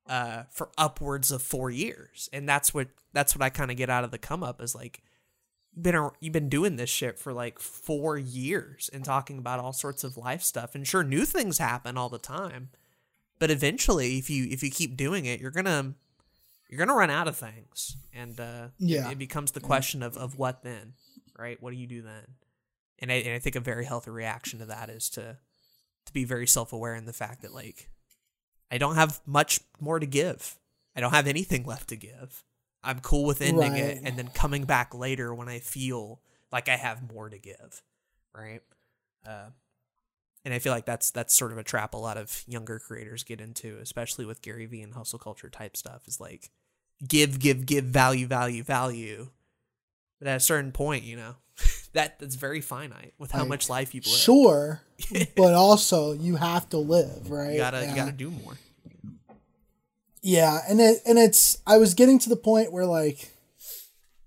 [0.07, 3.89] uh, for upwards of four years, and that's what that's what I kind of get
[3.89, 5.01] out of the come up is like
[5.73, 9.59] you've been a, you've been doing this shit for like four years and talking about
[9.59, 12.69] all sorts of life stuff, and sure, new things happen all the time
[13.39, 15.93] but eventually if you if you keep doing it you're gonna
[16.69, 17.97] you're gonna run out of things.
[18.13, 19.07] And uh Yeah.
[19.09, 20.93] it, it becomes the question of of what then
[21.37, 21.61] right?
[21.61, 22.25] What do you do then
[22.99, 25.37] and I, and I think a very healthy reaction to that is to
[26.05, 27.89] to be very self-aware in the fact that like
[28.69, 30.57] i don't have much more to give
[30.97, 32.43] i don't have anything left to give
[32.83, 36.19] i'm cool with ending it and then coming back later when i feel
[36.51, 37.81] like i have more to give
[38.35, 38.61] right
[39.25, 39.45] uh
[40.45, 43.23] and I feel like that's that's sort of a trap a lot of younger creators
[43.23, 46.07] get into, especially with Gary Vee and hustle culture type stuff.
[46.07, 46.51] Is like
[47.07, 49.29] give, give, give, value, value, value.
[50.19, 51.35] But at a certain point, you know,
[51.93, 54.17] that that's very finite with how Like, much life you've lived.
[54.17, 54.81] Sure,
[55.35, 57.51] but also you have to live, right?
[57.53, 57.89] you gotta Yeah.
[57.89, 58.57] you gotta do more.
[60.21, 63.29] Yeah, and it and it's I was getting to the point where like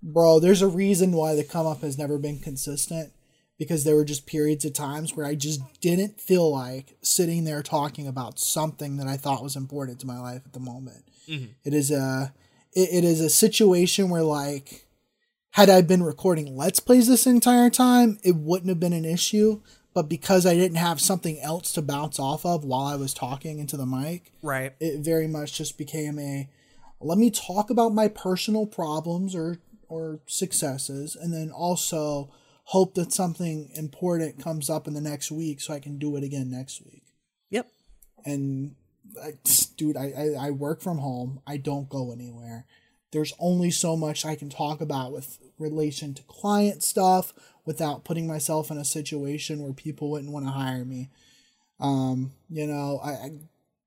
[0.03, 3.11] bro, there's a reason why the come up has never been consistent
[3.57, 7.63] because there were just periods of times where I just didn't feel like sitting there
[7.63, 11.03] talking about something that I thought was important to my life at the moment.
[11.27, 11.45] Mm-hmm.
[11.63, 12.31] It is a
[12.73, 14.85] it, it is a situation where like
[15.57, 19.61] had I been recording let's plays this entire time, it wouldn't have been an issue,
[19.91, 23.57] but because I didn't have something else to bounce off of while I was talking
[23.57, 24.73] into the mic, Right.
[24.79, 26.47] it very much just became a
[26.99, 29.57] let me talk about my personal problems or
[29.89, 32.29] or successes and then also
[32.65, 36.23] hope that something important comes up in the next week so I can do it
[36.23, 37.01] again next week.
[37.49, 37.67] Yep.
[38.25, 38.75] And
[39.19, 39.31] I,
[39.75, 41.39] dude, I, I I work from home.
[41.47, 42.67] I don't go anywhere.
[43.11, 47.33] There's only so much I can talk about with relation to client stuff
[47.65, 51.09] without putting myself in a situation where people wouldn't want to hire me.
[51.79, 53.31] Um, you know, I, I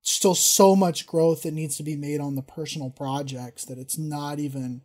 [0.01, 3.97] still so much growth that needs to be made on the personal projects that it's
[3.97, 4.81] not even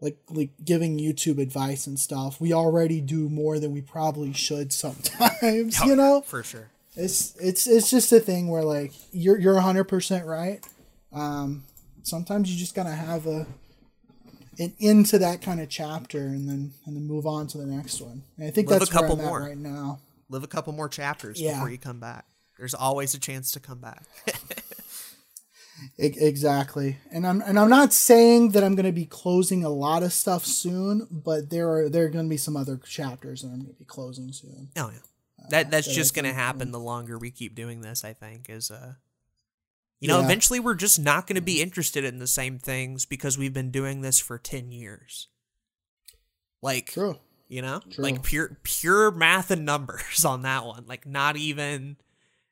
[0.00, 2.40] like like giving YouTube advice and stuff.
[2.40, 6.22] We already do more than we probably should sometimes, you know?
[6.22, 6.70] For sure.
[6.96, 10.64] It's it's it's just a thing where like you're you're 100% right.
[11.12, 11.64] Um
[12.02, 13.46] sometimes you just got to have a
[14.58, 17.66] an end to that kind of chapter and then and then move on to the
[17.66, 18.22] next one.
[18.36, 19.40] And I think Live a that's where couple more.
[19.42, 20.00] right now.
[20.28, 21.54] Live a couple more chapters Yeah.
[21.54, 22.24] before you come back.
[22.58, 24.04] There's always a chance to come back.
[25.96, 26.96] Exactly.
[27.12, 30.12] And I'm and I'm not saying that I'm going to be closing a lot of
[30.12, 33.60] stuff soon, but there are there are going to be some other chapters that I'm
[33.60, 34.70] going to be closing soon.
[34.76, 34.98] Oh yeah.
[35.50, 38.46] That that's that I just gonna happen the longer we keep doing this, I think,
[38.50, 38.94] is uh
[40.00, 40.24] you know, Yeah.
[40.24, 44.00] eventually we're just not gonna be interested in the same things because we've been doing
[44.00, 45.28] this for ten years.
[46.62, 47.18] Like True.
[47.48, 47.80] you know?
[47.90, 48.04] True.
[48.04, 50.84] Like pure pure math and numbers on that one.
[50.86, 51.96] Like not even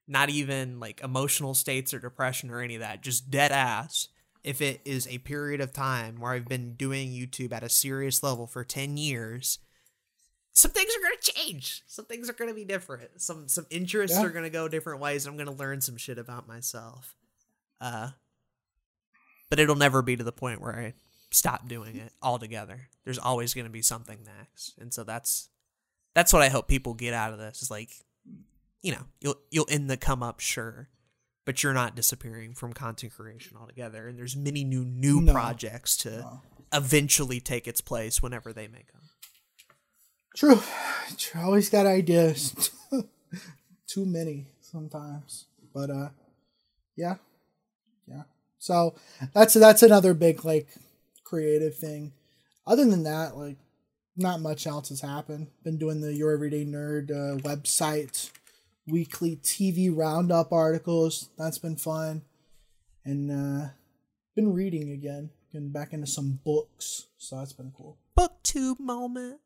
[0.08, 3.02] not even like emotional states or depression or any of that.
[3.02, 4.08] Just dead ass.
[4.44, 8.22] If it is a period of time where I've been doing YouTube at a serious
[8.22, 9.58] level for 10 years,
[10.52, 11.82] some things are going to change.
[11.88, 13.20] Some things are going to be different.
[13.20, 14.24] Some some interests Yeah.
[14.24, 15.26] are going to go different ways.
[15.26, 17.16] I'm going to learn some shit about myself.
[17.80, 18.10] Uh
[19.48, 20.94] but it'll never be to the point where I
[21.30, 22.88] stop doing it altogether.
[23.04, 24.74] There's always going to be something next.
[24.78, 25.48] And so that's
[26.14, 27.90] that's what I hope people get out of this is like
[28.82, 30.88] you know, you'll you'll end the come up sure,
[31.44, 35.32] but you're not disappearing from content creation altogether and there's many new new No.
[35.32, 36.40] projects to
[36.72, 39.02] eventually take its place whenever they make them.
[40.36, 40.60] True.
[41.16, 41.40] True.
[41.40, 42.70] Always got ideas.
[43.86, 45.46] Too many sometimes.
[45.72, 46.08] But uh
[46.96, 47.16] yeah.
[48.06, 48.22] Yeah.
[48.58, 48.94] So
[49.32, 50.68] that's that's another big like
[51.24, 52.12] creative thing.
[52.66, 53.56] Other than that, like
[54.16, 55.48] not much else has happened.
[55.62, 58.30] Been doing the Your Everyday Nerd uh, website,
[58.86, 61.28] weekly TV roundup articles.
[61.38, 62.22] That's been fun.
[63.04, 63.68] And uh
[64.34, 65.30] been reading again.
[65.52, 67.06] Getting back into some books.
[67.18, 67.98] So that's been cool.
[68.18, 69.40] Booktube moment.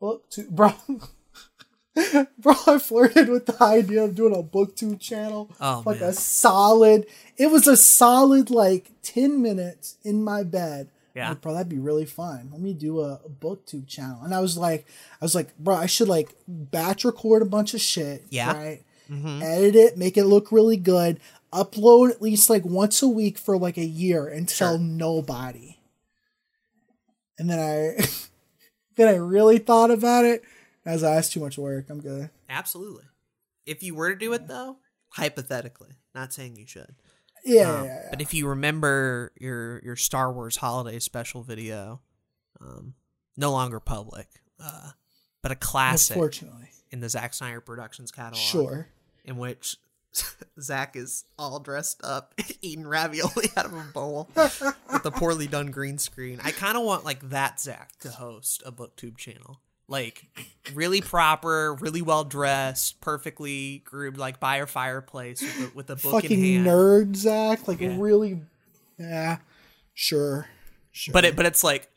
[0.00, 0.74] Book two bro.
[2.38, 5.50] bro, I flirted with the idea of doing a booktube channel.
[5.60, 6.10] Oh, like man.
[6.10, 10.90] a solid it was a solid like 10 minutes in my bed.
[11.14, 11.30] Yeah.
[11.30, 12.50] Like, bro, that'd be really fun.
[12.52, 14.20] Let me do a, a booktube channel.
[14.22, 14.86] And I was like,
[15.20, 18.24] I was like, bro, I should like batch record a bunch of shit.
[18.30, 18.52] Yeah.
[18.56, 18.82] Right.
[19.10, 19.42] Mm-hmm.
[19.42, 21.18] Edit it, make it look really good.
[21.52, 24.78] Upload at least like once a week for like a year and tell Sure.
[24.78, 25.78] nobody.
[27.38, 28.04] And then I,
[28.96, 30.42] then I really thought about it.
[30.86, 31.90] I was that's too much work.
[31.90, 32.30] I'm good.
[32.48, 33.04] Absolutely.
[33.66, 34.78] If you were to do it though,
[35.10, 36.94] hypothetically, not saying you should.
[37.44, 37.70] Yeah.
[37.74, 38.06] Um, yeah, yeah.
[38.10, 42.00] But if you remember your your Star Wars holiday special video,
[42.60, 42.94] um,
[43.36, 44.28] no longer public,
[44.62, 44.90] uh,
[45.42, 46.68] but a classic Unfortunately.
[46.90, 48.88] in the Zack Snyder Productions catalog, Sure.
[49.24, 49.76] in which
[50.60, 55.70] Zach is all dressed up, eating ravioli out of a bowl with a poorly done
[55.70, 56.40] green screen.
[56.42, 59.60] I kind of want like that Zach to host a BookTube channel.
[59.90, 60.24] Like
[60.72, 65.96] really proper, really well dressed, perfectly groomed, like by a fireplace with a, with a
[65.96, 66.66] book in Fucking hand.
[66.66, 67.66] nerd, Zach.
[67.68, 67.96] Like, Yeah.
[67.98, 68.40] really.
[68.98, 69.38] Yeah.
[69.94, 70.46] Sure.
[70.92, 71.12] Sure.
[71.12, 71.88] But it but it's like,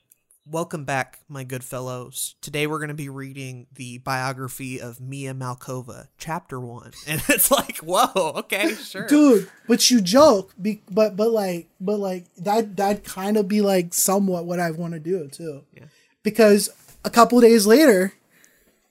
[0.45, 2.35] welcome back, my good fellows.
[2.41, 7.77] Today we're gonna be reading the biography of Mia Malkova, chapter one, and it's like,
[7.77, 13.03] whoa, okay, sure, dude but you joke be, but but like but like that that
[13.05, 15.85] kind of be like somewhat what i want to do too Yeah.
[16.23, 16.69] because
[17.05, 18.13] a couple days later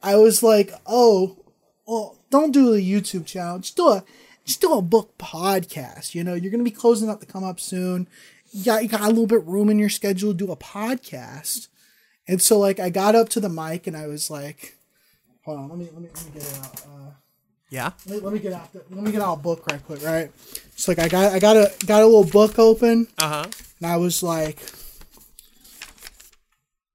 [0.03, 1.37] i was like oh
[1.87, 3.59] well don't do a youtube channel.
[3.59, 4.05] Just do a
[4.45, 6.35] just do a book podcast you know?
[6.35, 8.09] You're gonna be closing up to come up soon.
[8.53, 11.69] You got, you got a little bit room in your schedule to do a podcast.
[12.27, 14.77] And so like i got up to the mic and i was like
[15.45, 17.11] hold on let me let me, let me get it out uh,
[17.73, 19.83] yeah, let me, let me get out the, let me get out a book right
[19.83, 20.31] quick, right?
[20.75, 23.09] It's like I got I got a got a little book open.
[23.17, 23.51] Uh huh,
[23.81, 24.59] and I was like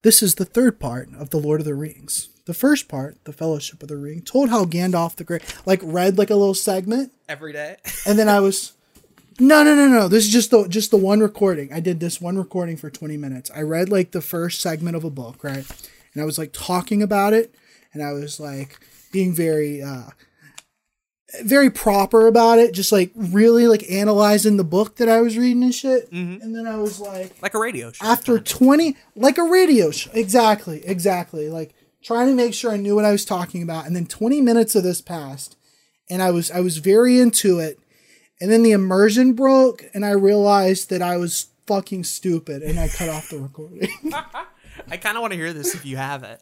[0.07, 2.29] This is the third part of the Lord of the Rings.
[2.45, 6.17] The first part, the Fellowship of the Ring, told how Gandalf the Great like read
[6.17, 7.75] like a little segment every day.
[8.05, 8.71] and then I was
[9.37, 10.07] No, no, no, no.
[10.07, 11.73] This is just the just the one recording.
[11.73, 13.51] I did this one recording for 20 minutes.
[13.53, 15.65] I read like the first segment of a book, right?
[16.13, 17.53] And I was like talking about it
[17.93, 18.79] and I was like
[19.11, 20.11] being very uh
[21.43, 25.63] very proper about it, just like really like analyzing the book that I was reading
[25.63, 26.11] and shit.
[26.11, 26.41] Mm-hmm.
[26.41, 28.05] And then I was like like a radio show.
[28.05, 32.95] after 20 like a radio show exactly exactly like trying to make sure i knew
[32.95, 35.57] what i was talking about and then 20 minutes of this passed
[36.09, 37.79] and i was i was very into it
[38.39, 42.87] and then the immersion broke and i realized that i was fucking stupid and i
[42.87, 43.89] cut off the recording
[44.89, 46.41] I kind of want to hear this if you have it.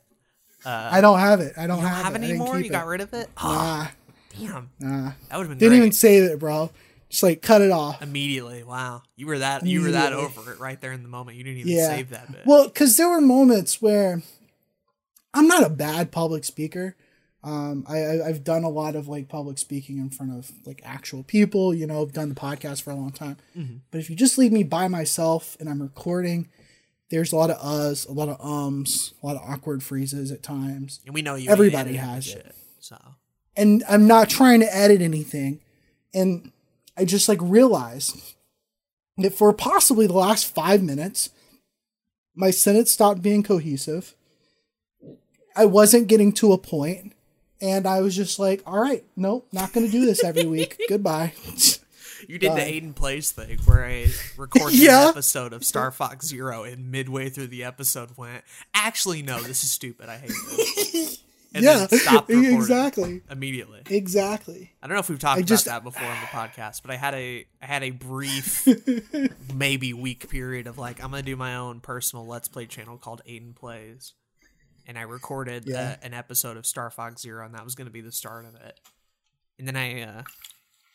[0.66, 2.60] Uh, i don't have it i don't, don't have, have it it anymore.
[2.60, 3.30] You got rid of it.
[3.42, 3.88] Nah,
[4.40, 5.12] damn, nah.
[5.30, 5.78] that would have been didn't great.
[5.78, 6.70] even save it bro
[7.10, 10.60] just like cut it off Immediately, wow, you were that you were that over it
[10.60, 11.38] right there in the moment.
[11.38, 12.42] You didn't even yeah save that bit.
[12.46, 14.22] well because there were moments where
[15.34, 16.96] i'm not a bad public speaker
[17.44, 21.22] um, I, I've done a lot of like public speaking in front of like actual
[21.22, 21.76] people.
[21.76, 23.38] You know, I've done the podcast for a long time.
[23.56, 23.76] Mm-hmm.
[23.92, 26.50] But if you just leave me by myself and I'm recording,
[27.12, 30.42] there's a lot of uhs, a lot of ums, a lot of awkward freezes at
[30.42, 31.02] times.
[31.06, 31.52] and we know you.
[31.52, 32.32] everybody has it.
[32.32, 32.98] shit, So
[33.58, 35.60] And I'm not trying to edit anything.
[36.14, 36.52] And
[36.98, 38.36] I just like realized
[39.18, 41.30] that for possibly the last five minutes,
[42.36, 44.14] my sentence stopped being cohesive.
[45.56, 47.14] I wasn't getting to a point,
[47.62, 50.78] and I was just like, "All right, nope, not going to do this every week.
[50.90, 51.34] Goodbye."
[52.28, 55.04] you did the Aiden plays thing where I recorded Yeah.
[55.04, 58.44] an episode of Star Fox Zero, and midway through the episode went,
[58.74, 60.10] "Actually, no, this is stupid.
[60.10, 61.20] I hate this."
[61.56, 63.82] And yeah, then stopped recording exactly, immediately.
[63.90, 64.74] exactly.
[64.84, 66.98] I don't know if we've talked just- about that before on the podcast, but I
[66.98, 68.68] had a I had a brief,
[69.54, 73.22] maybe week period of like I'm gonna do my own personal Let's Play channel called
[73.28, 74.14] Aiden Plays,
[74.86, 75.96] and I recorded Yeah.
[76.02, 78.56] uh, an episode of Star Fox Zero, and that was gonna be the start of
[78.56, 78.78] it.
[79.58, 80.24] And then I, uh,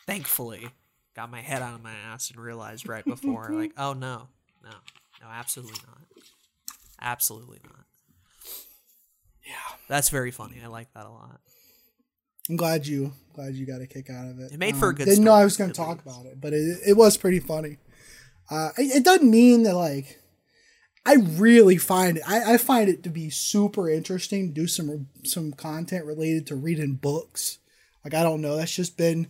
[0.06, 0.68] thankfully,
[1.16, 4.28] got my head out of my ass and realized right before, like, oh no,
[4.62, 4.70] no,
[5.22, 6.22] no, absolutely not,
[7.00, 7.86] absolutely not.
[9.50, 10.56] Yeah, that's very funny.
[10.62, 11.40] I like that a lot.
[12.48, 14.44] I'm glad you glad you got a kick out of it.
[14.46, 16.06] Um, It made for a good Didn't know I was going to talk least.
[16.06, 17.78] about it, but it, it was pretty funny.
[18.50, 20.20] Uh, it, it doesn't mean that like
[21.06, 22.22] I really find it.
[22.26, 26.56] I, I find it to be super interesting to do some some content related to
[26.56, 27.58] reading books.
[28.04, 28.56] Like I don't know.
[28.56, 29.28] That's just been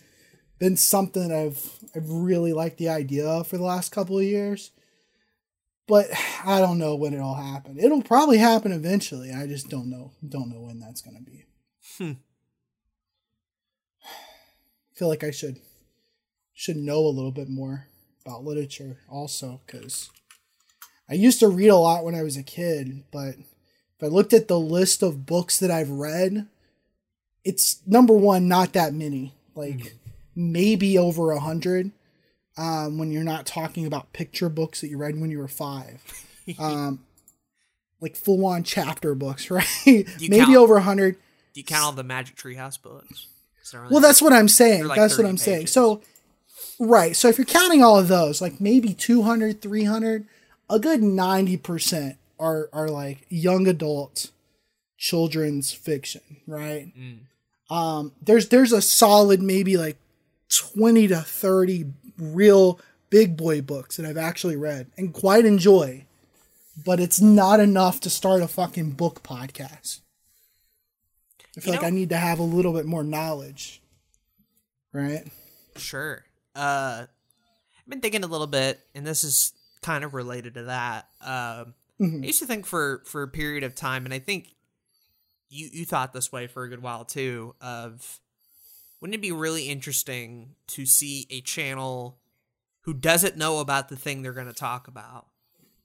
[0.58, 4.70] been something I've I've really liked the idea of for the last couple of years.
[5.90, 6.06] But
[6.46, 7.76] I don't know when it'll happen.
[7.76, 9.32] It'll probably happen eventually.
[9.32, 11.46] I just don't know don't know when that's gonna be.
[11.98, 12.12] Hmm.
[14.04, 15.58] I feel like I should
[16.54, 17.88] should know a little bit more
[18.24, 20.10] about literature also because
[21.08, 24.32] I used to read a lot when I was a kid, but if I looked
[24.32, 26.46] at the list of books that I've read,
[27.44, 29.34] it's number one, not that many.
[29.56, 29.92] Like mm.
[30.36, 31.90] maybe over a hundred.
[32.60, 36.02] Um, when you're not talking about picture books that you read when you were five.
[36.58, 37.04] Um,
[38.00, 39.64] like full on chapter books, right?
[39.86, 41.14] maybe count, over a hundred.
[41.52, 43.28] Do you count all the Magic Treehouse books?
[43.72, 44.86] Well, that's what I'm saying.
[44.86, 45.44] Like that's what I'm pages.
[45.44, 45.66] saying.
[45.68, 46.02] So,
[46.80, 47.14] right.
[47.14, 50.26] So if you're counting all of those, like maybe 200, 300,
[50.68, 54.30] a good 90% are, are like young adult
[54.96, 56.92] children's fiction, right?
[56.98, 57.74] Mm.
[57.74, 59.98] Um, there's, there's a solid maybe like
[60.48, 61.84] 20 to 30
[62.20, 66.06] real big boy books that I've actually read and quite enjoy,
[66.84, 70.00] but it's not enough to start a fucking book podcast.
[71.56, 73.82] I feel you like know, I need to have a little bit more knowledge.
[74.92, 75.24] Right?
[75.76, 76.24] Sure.
[76.54, 79.52] Uh I've been thinking a little bit, and this is
[79.82, 81.08] kind of related to that.
[81.20, 82.22] Um mm-hmm.
[82.22, 84.54] I used to think for for a period of time, and I think
[85.48, 88.20] you you thought this way for a good while too, of
[89.00, 92.18] wouldn't it be really interesting to see a channel
[92.82, 95.26] who doesn't know about the thing they're going to talk about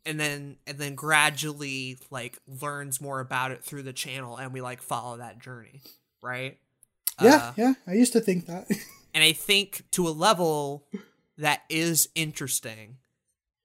[0.05, 4.61] and then and then gradually like learns more about it through the channel and we
[4.61, 5.81] like follow that journey
[6.21, 6.57] right?
[7.21, 8.67] Yeah uh, yeah i used to think that.
[9.13, 10.85] and i think to a level
[11.37, 12.97] that is interesting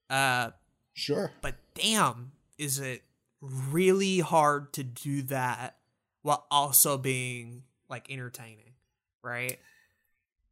[0.09, 0.51] uh
[0.93, 1.31] sure.
[1.41, 3.03] but damn is it
[3.41, 5.77] really hard to do that
[6.21, 8.70] while also being like entertaining
[9.23, 9.59] right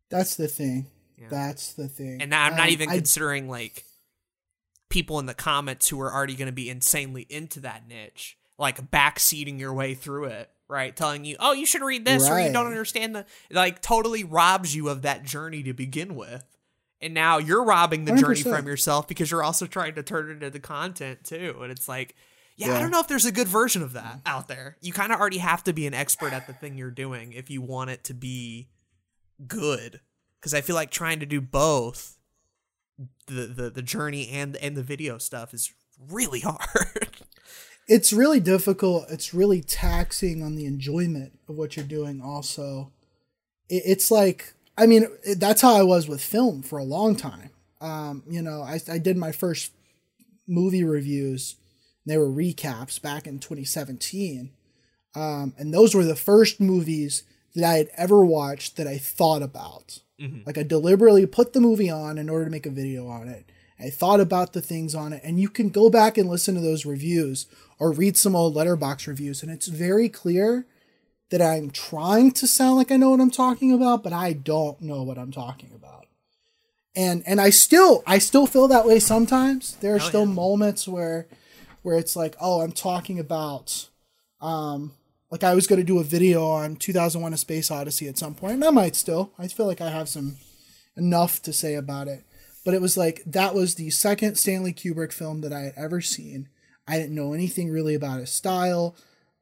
[0.10, 1.28] that's the thing yeah.
[1.30, 3.84] that's the thing and i'm not um, even I, considering like
[4.90, 8.92] people in the comments who are already going to be insanely into that niche, like
[8.92, 10.96] backseating your way through it, right?
[10.96, 12.44] Telling you, oh, you should read this right.
[12.44, 16.44] or you don't understand the, like, totally robs you of that journey to begin with.
[17.02, 18.20] And now you're robbing the 100%.
[18.20, 21.58] journey from yourself because you're also trying to turn it into content too.
[21.62, 22.16] And it's like,
[22.60, 22.78] yeah, yeah.
[22.78, 24.76] I don't know if there's a good version of that out there.
[24.82, 27.50] You kind of already have to be an expert at the thing you're doing if
[27.50, 28.68] you want it to be
[29.48, 30.02] good.
[30.40, 32.18] Because I feel like trying to do both
[33.28, 35.72] the, the the journey and and the video stuff is
[36.10, 37.18] really hard.
[37.88, 39.06] it's really difficult.
[39.10, 42.22] It's really taxing on the enjoyment of what you're doing.
[42.22, 42.92] Also,
[43.70, 47.16] it, it's like I mean it, that's how I was with film for a long
[47.16, 47.52] time.
[47.80, 49.72] Um, you know, I I did my first
[50.46, 51.56] movie reviews.
[52.10, 54.52] They were recaps back in 2017.
[55.16, 57.24] Um, and those were the first movies
[57.56, 60.00] that I had ever watched that I thought about.
[60.20, 60.40] Mm-hmm.
[60.46, 63.52] Like I deliberately put the movie on in order to make a video on it.
[63.80, 66.62] I thought about the things on it, and you can go back and listen to
[66.62, 67.46] those reviews
[67.78, 70.66] or read some old Letterboxd reviews, and it's very clear
[71.30, 74.82] that I'm trying to sound like I know what I'm talking about, but I don't
[74.82, 76.08] know what I'm talking about.
[76.96, 79.76] And and I still I still feel that way sometimes.
[79.76, 80.34] There are oh, still yeah.
[80.34, 81.28] moments where
[81.90, 83.90] where it's like, oh, I'm talking about
[84.42, 84.94] um
[85.32, 88.36] like I was going to do a video on 2001: A Space Odyssey at some
[88.36, 89.32] point, and I might still.
[89.40, 90.38] I feel like I have some
[90.96, 92.26] enough to say about it.
[92.64, 96.00] But it was like that was the second Stanley Kubrick film that I had ever
[96.00, 96.48] seen.
[96.88, 98.96] I didn't know anything really about his style.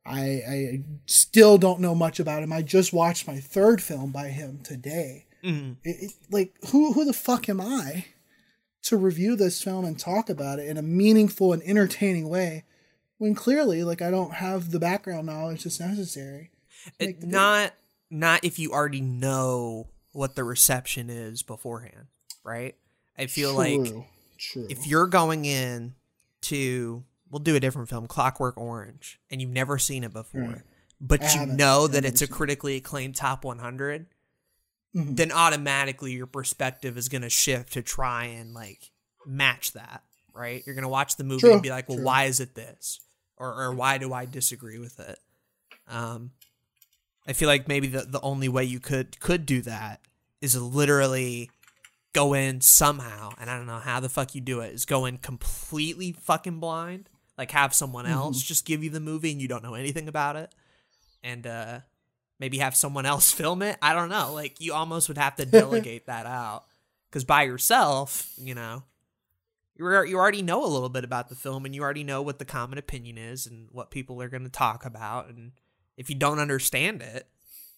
[0.05, 0.19] I,
[0.49, 2.53] I still don't know much about him.
[2.53, 5.25] I just watched my third film by him today.
[5.43, 5.73] Mm-hmm.
[5.83, 8.05] It, it, like who who the fuck am I
[8.87, 12.63] to review this film and talk about it in a meaningful and entertaining way
[13.17, 16.51] when clearly like I don't have the background knowledge that's necessary.
[16.99, 17.73] It, not
[18.09, 22.07] not if you already know what the reception is beforehand,
[22.43, 22.75] right?
[23.17, 23.57] I feel True.
[23.57, 24.05] like
[24.37, 24.67] True.
[24.69, 25.95] if you're going in
[26.43, 30.61] to we'll do a different film, Clockwork Orange, and you've never seen it before, right.
[31.01, 34.05] but I you know that it's a critically acclaimed top 100,
[34.97, 35.15] mm-hmm.
[35.15, 38.91] then automatically your perspective is going to shift to try and like
[39.25, 40.63] match that, right?
[40.65, 41.53] You're going to watch the movie True.
[41.53, 42.05] and be like, well, True.
[42.05, 42.99] why is it this?
[43.37, 45.19] or, or why do I disagree with it?
[45.87, 46.31] Um,
[47.27, 50.01] I feel like maybe the, the only way you could could do that
[50.41, 51.49] is literally
[52.13, 55.05] go in somehow, and I don't know how the fuck you do it, is go
[55.05, 57.09] in completely fucking blind.
[57.37, 58.13] Like have someone mm-hmm.
[58.13, 58.47] else mm-hmm.
[58.47, 60.53] just give you the movie and you don't know anything about it.
[61.23, 61.79] And uh
[62.39, 63.77] maybe have someone else film it.
[63.81, 64.33] I don't know.
[64.33, 66.65] Like you almost would have to delegate that out.
[67.11, 68.83] Cause by yourself, you know,
[69.75, 72.39] you you already know a little bit about the film and you already know what
[72.39, 75.53] the common opinion is and what people are going to talk about and
[75.95, 77.27] if you don't understand it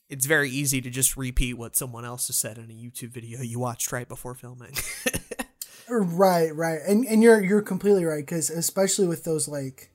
[0.10, 3.42] it's very easy to just repeat what someone else has said in a YouTube video
[3.42, 4.74] you watched right before filming.
[5.90, 9.90] Right, right, and and you're you're completely right because especially with those like,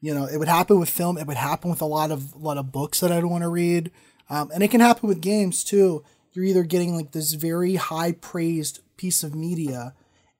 [0.00, 1.18] you know, it would happen with film.
[1.18, 3.48] It would happen with a lot of a lot of books that I'd want to
[3.48, 3.90] read,
[4.28, 6.04] um, and it can happen with games too.
[6.32, 9.94] You're either getting like this very high praised piece of media,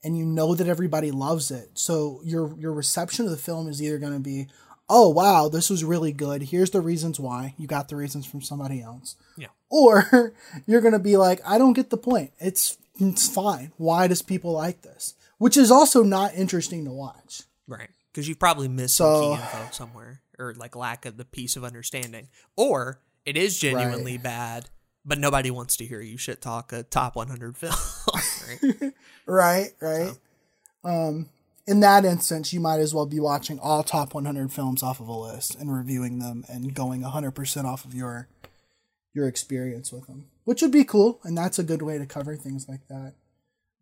[0.04, 3.82] and you know that everybody loves it, so your your reception of the film is
[3.82, 4.46] either going to be,
[4.88, 6.42] oh wow, this was really good.
[6.42, 7.54] Here's the reasons why.
[7.58, 9.16] You got the reasons from somebody else.
[9.36, 9.48] Yeah.
[9.70, 10.32] Or
[10.66, 12.32] you're going to be like, I don't get the point.
[12.38, 13.72] It's it's fine.
[13.76, 15.14] Why does people like this?
[15.38, 17.42] Which is also not interesting to watch.
[17.66, 17.90] right.
[18.16, 21.54] Because you've probably missed So- some key info somewhere or like lack of the piece
[21.54, 22.28] of understanding.
[22.56, 24.70] Or it is genuinely bad,
[25.04, 27.74] but nobody wants to hear you shit talk a top 100 film.
[28.48, 28.92] right?
[29.26, 30.12] Right, right.
[30.82, 31.28] Um,
[31.66, 35.08] in that instance, you might as well be watching all top 100 films off of
[35.08, 38.28] a list and reviewing them and going 100% off of your
[39.12, 42.34] your experience with them, which would be cool, and that's a good way to cover
[42.36, 43.14] things like that.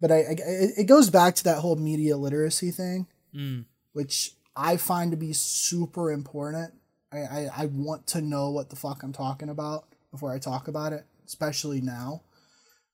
[0.01, 3.67] But I, I it it goes back to that whole media literacy thing, Mm.
[3.95, 6.75] Which I find to be super important.
[7.11, 10.69] I, I, I want to know what the fuck I'm talking about before I talk
[10.69, 12.23] about it, especially now.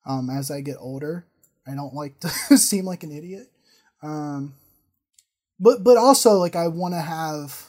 [0.07, 1.27] Um, as I get older,
[1.67, 3.51] I don't like to seem like an idiot.
[4.03, 4.55] Um,
[5.59, 7.67] but but also like I want to have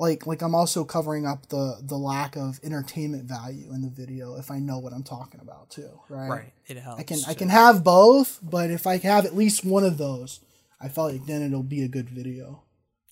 [0.00, 4.36] like like I'm also covering up the the lack of entertainment value in the video
[4.36, 6.28] if I know what I'm talking about too, right?
[6.28, 6.52] Right.
[6.66, 7.00] It helps.
[7.00, 10.40] I can I can have both, but if I have at least one of those,
[10.80, 12.62] I felt like then it'll be a good video.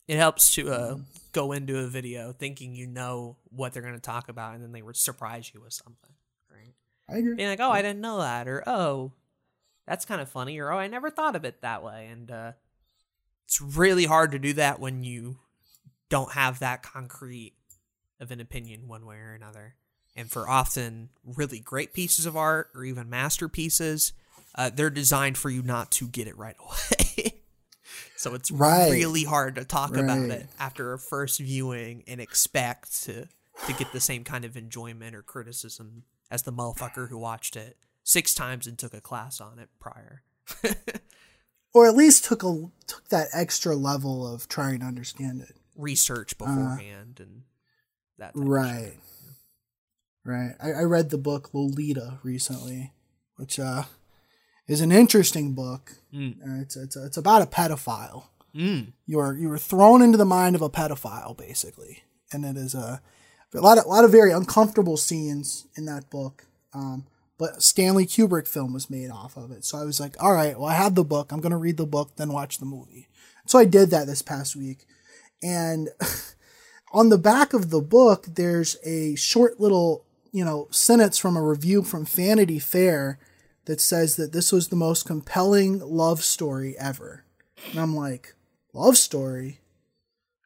[0.07, 0.97] It helps to uh,
[1.33, 4.73] go into a video thinking you know what they're going to talk about, and then
[4.73, 6.11] they would surprise you with something.
[6.51, 6.75] Right.
[7.09, 7.35] I agree.
[7.35, 9.13] being like, "Oh, I didn't know that," or "Oh,
[9.87, 12.53] that's kind of funny," or "Oh, I never thought of it that way." And uh,
[13.47, 15.39] it's really hard to do that when you
[16.09, 17.55] don't have that concrete
[18.21, 19.75] of an opinion one way or another.
[20.15, 24.13] And for often really great pieces of art or even masterpieces,
[24.55, 27.36] uh, they're designed for you not to get it right away.
[28.27, 28.91] So it's Right.
[28.91, 33.27] really hard to talk about it after a first viewing and expect to
[33.67, 37.77] to get the same kind of enjoyment or criticism as the motherfucker who watched it
[38.03, 40.23] six times and took a class on it prior.
[41.75, 45.57] Or at least took a took that extra level of trying to understand it.
[45.77, 47.43] Research beforehand and
[48.17, 48.31] that.
[48.35, 48.95] Right.
[50.25, 50.55] Right.
[50.59, 52.93] I, I read the book Lolita recently,
[53.37, 53.85] which uh
[54.69, 55.93] is an interesting book.
[56.13, 56.37] Mm.
[56.41, 58.25] Uh, it's it's it's about a pedophile.
[58.55, 58.93] Mm.
[59.07, 62.75] You are you were thrown into the mind of a pedophile, basically, and it is
[62.75, 63.01] a
[63.55, 66.47] a lot of a lot of very uncomfortable scenes in that book.
[66.75, 67.07] Um,
[67.39, 70.59] but Stanley Kubrick film was made off of it, so I was like, all right,
[70.59, 71.33] well, I have the book.
[71.33, 73.09] I'm gonna read the book, then watch the movie.
[73.47, 74.87] So I did that this past week,
[75.43, 75.91] and
[76.93, 81.43] on the back of the book, there's a short little you know sentence from a
[81.43, 83.19] review from Vanity Fair
[83.67, 87.25] that says that this was the most compelling love story ever.
[87.71, 88.35] And I'm like,
[88.73, 89.61] love story?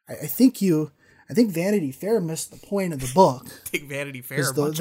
[0.09, 0.91] I, I think you,
[1.29, 3.45] I think Vanity Fair missed the point of the book.
[3.71, 4.79] Big Vanity Fair, the- bunch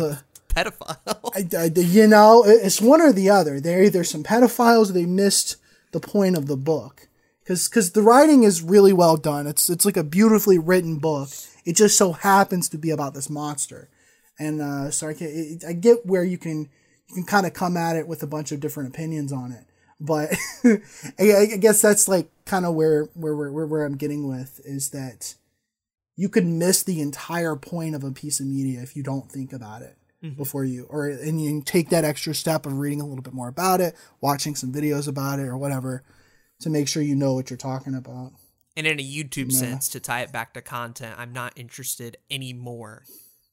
[0.49, 1.33] pedophile.
[1.35, 3.61] I, I- you know, it's one or the other.
[3.61, 5.57] They're either some pedophiles or they missed
[5.93, 7.09] the point of the book.
[7.41, 9.47] Because because the writing is really well done.
[9.47, 11.31] It's it's like a beautifully written book.
[11.65, 13.89] It just so happens to be about this monster,
[14.39, 16.69] and uh, so I can it, I get where you can
[17.11, 19.65] you can kind of come at it with a bunch of different opinions on it.
[19.99, 20.31] But
[21.19, 24.91] I, I guess that's like kind of where where, where where I'm getting with is
[24.91, 25.35] that
[26.17, 29.53] you could miss the entire point of a piece of media if you don't think
[29.53, 30.37] about it mm-hmm.
[30.37, 33.49] before you or and you take that extra step of reading a little bit more
[33.49, 36.03] about it watching some videos about it or whatever
[36.61, 38.33] to make sure you know what you're talking about.
[38.77, 43.03] And in a YouTube sense, to tie it back to content, I'm not interested anymore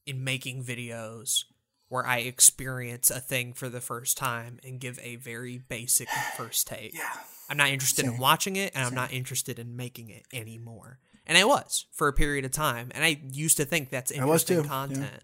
[0.06, 1.44] in making videos
[1.90, 6.68] where I experience a thing for the first time and give a very basic first
[6.68, 6.94] take.
[6.94, 7.10] yeah
[7.50, 11.00] I'm not interested in watching it and I'm not interested in making it anymore.
[11.26, 12.92] And I was for a period of time.
[12.94, 14.68] And I used to think that's interesting too, yeah.
[14.68, 15.24] content.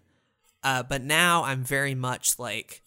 [0.62, 2.82] Uh, but now I'm very much like,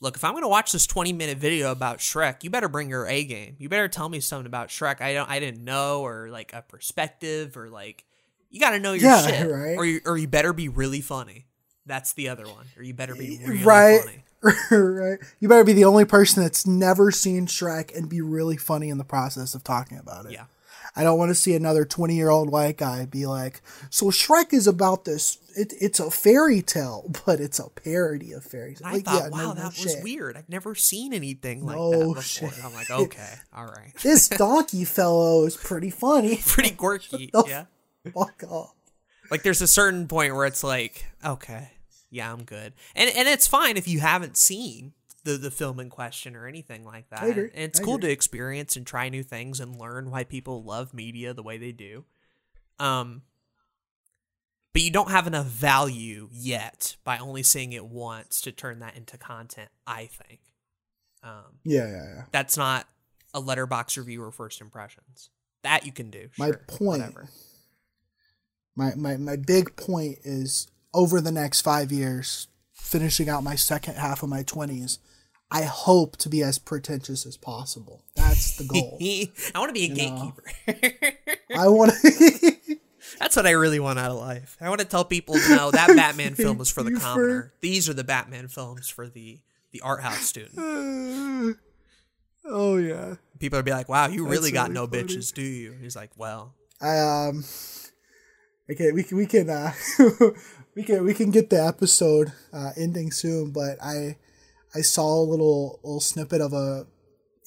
[0.00, 2.90] look, if I'm going to watch this 20 minute video about Shrek, you better bring
[2.90, 3.54] your A game.
[3.58, 6.62] You better tell me something about Shrek I don't I didn't know or like a
[6.62, 8.04] perspective or like
[8.50, 9.76] you got to know your Yeah, shit right.
[9.76, 11.46] or you, or you better be really funny.
[11.86, 12.66] That's the other one.
[12.76, 14.22] Or you better be really right funny.
[14.70, 18.90] right you better be the only person that's never seen shrek and be really funny
[18.90, 20.44] in the process of talking about it Yeah.
[20.98, 23.60] I don't want to see another 20 year old white guy be like,
[23.90, 25.36] so Shrek is about this.
[25.54, 28.80] It, it's a fairy tale, but it's a parody of fairy tales.
[28.82, 30.02] I Like, thought, yeah, wow, no- no that was shit.
[30.02, 30.38] weird.
[30.38, 32.22] I've never seen anything like No that before.
[32.22, 32.64] shit.
[32.64, 33.92] I'm like, okay, all right.
[34.02, 36.38] This donkey fellow is pretty funny.
[36.46, 37.66] Pretty quirky, yeah.
[38.14, 38.72] Fuck off.
[39.30, 41.72] Like there's a certain point where it's like, okay,
[42.10, 42.72] yeah, I'm good.
[42.94, 44.92] And and it's fine if you haven't seen
[45.24, 47.22] the the film in question or anything like that.
[47.24, 48.08] And it's I cool agree.
[48.08, 51.72] to experience and try new things and learn why people love media the way they
[51.72, 52.04] do.
[52.78, 53.22] Um
[54.72, 58.94] but you don't have enough value yet by only seeing it once to turn that
[58.96, 60.40] into content, I think.
[61.22, 62.22] Um Yeah, yeah, yeah.
[62.30, 62.86] that's not
[63.34, 65.30] a Letterboxd review or first impressions.
[65.62, 66.28] That you can do.
[66.38, 67.28] My sure, point- Whatever.
[68.76, 73.96] My, my my big point is over the next five years, finishing out my second
[73.96, 74.98] half of my twenties,
[75.50, 78.02] I hope to be as pretentious as possible.
[78.16, 78.98] That's the goal.
[79.54, 80.32] I want to be a know.
[80.66, 81.20] gatekeeper.
[81.56, 82.76] I want to.
[83.18, 84.56] That's what I really want out of life.
[84.60, 87.52] I want to tell people, no, that Batman film was for the commoner.
[87.60, 89.38] These are the Batman films for the
[89.72, 90.54] the art house student.
[92.46, 93.16] oh yeah.
[93.38, 95.04] People would be like, "Wow, you really got really no funny.
[95.04, 97.44] bitches, do you?" He's like, "Well, I um.
[98.68, 99.72] Okay, we can we can uh,
[100.76, 104.16] we can we can get the episode uh, ending soon, but I
[104.74, 106.86] I saw a little little snippet of a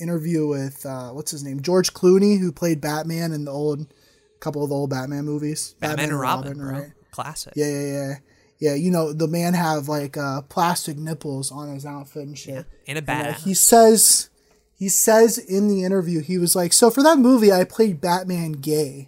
[0.01, 3.93] interview with uh, what's his name George Clooney who played Batman in the old
[4.39, 5.75] couple of the old Batman movies.
[5.80, 8.15] Batman, and Robin, bro, classic." Yeah, yeah, yeah.
[8.61, 12.65] Yeah, you know the man have like uh, plastic nipples on his outfit and shit.
[12.88, 14.30] And a And, uh, he says
[14.75, 18.53] he says in the interview he was like, so for that movie I played Batman
[18.53, 19.07] gay.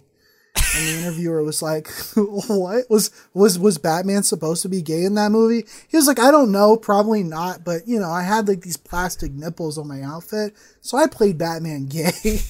[0.74, 5.14] And the interviewer was like, "What was was was Batman supposed to be gay in
[5.16, 8.48] that movie?" He was like, "I don't know, probably not, but you know, I had
[8.48, 12.12] like these plastic nipples on my outfit, so I played Batman gay."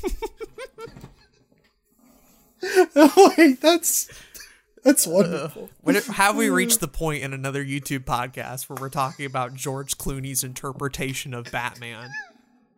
[2.95, 4.09] Like, that's
[4.85, 5.70] that's uh, wonderful.
[5.81, 9.55] When it- have we reached the point in another YouTube podcast where we're talking about
[9.55, 12.11] George Clooney's interpretation of Batman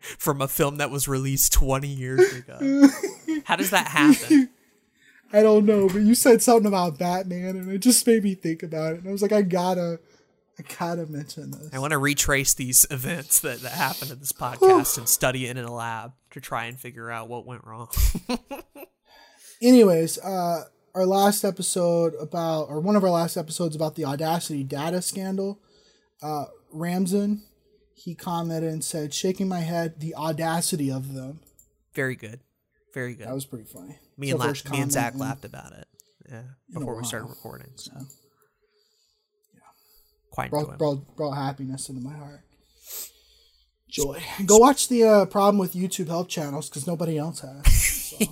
[0.01, 2.89] from a film that was released 20 years ago?
[3.45, 4.49] How does that happen?
[5.35, 8.63] I don't know, but you said something about Batman, and it just made me think
[8.63, 9.01] about it.
[9.01, 9.99] And I was like, I gotta,
[10.57, 11.71] I gotta mention this.
[11.73, 15.57] I want to retrace these events that, that happened in this podcast and study it
[15.57, 17.89] in a lab to try and figure out what went wrong.
[19.63, 24.63] Anyways, uh, our last episode about, or one of our last episodes about the Audacity
[24.63, 25.59] data scandal,
[26.23, 27.43] uh, Ramsden,
[27.93, 31.41] he commented and said, shaking my head, the audacity of them.
[31.93, 32.39] Very good.
[32.95, 33.27] Very good.
[33.27, 33.99] That was pretty funny.
[34.17, 35.87] me, and La- me and Zach laughed about it.
[36.31, 36.43] Yeah.
[36.73, 37.73] Before we started recording.
[37.77, 37.91] So.
[39.53, 39.61] Yeah.
[40.31, 42.41] Quite Brought, brought, brought happiness into my heart.
[43.89, 44.23] Joy.
[44.47, 48.15] Go watch the uh, problem with YouTube help channels because nobody else has.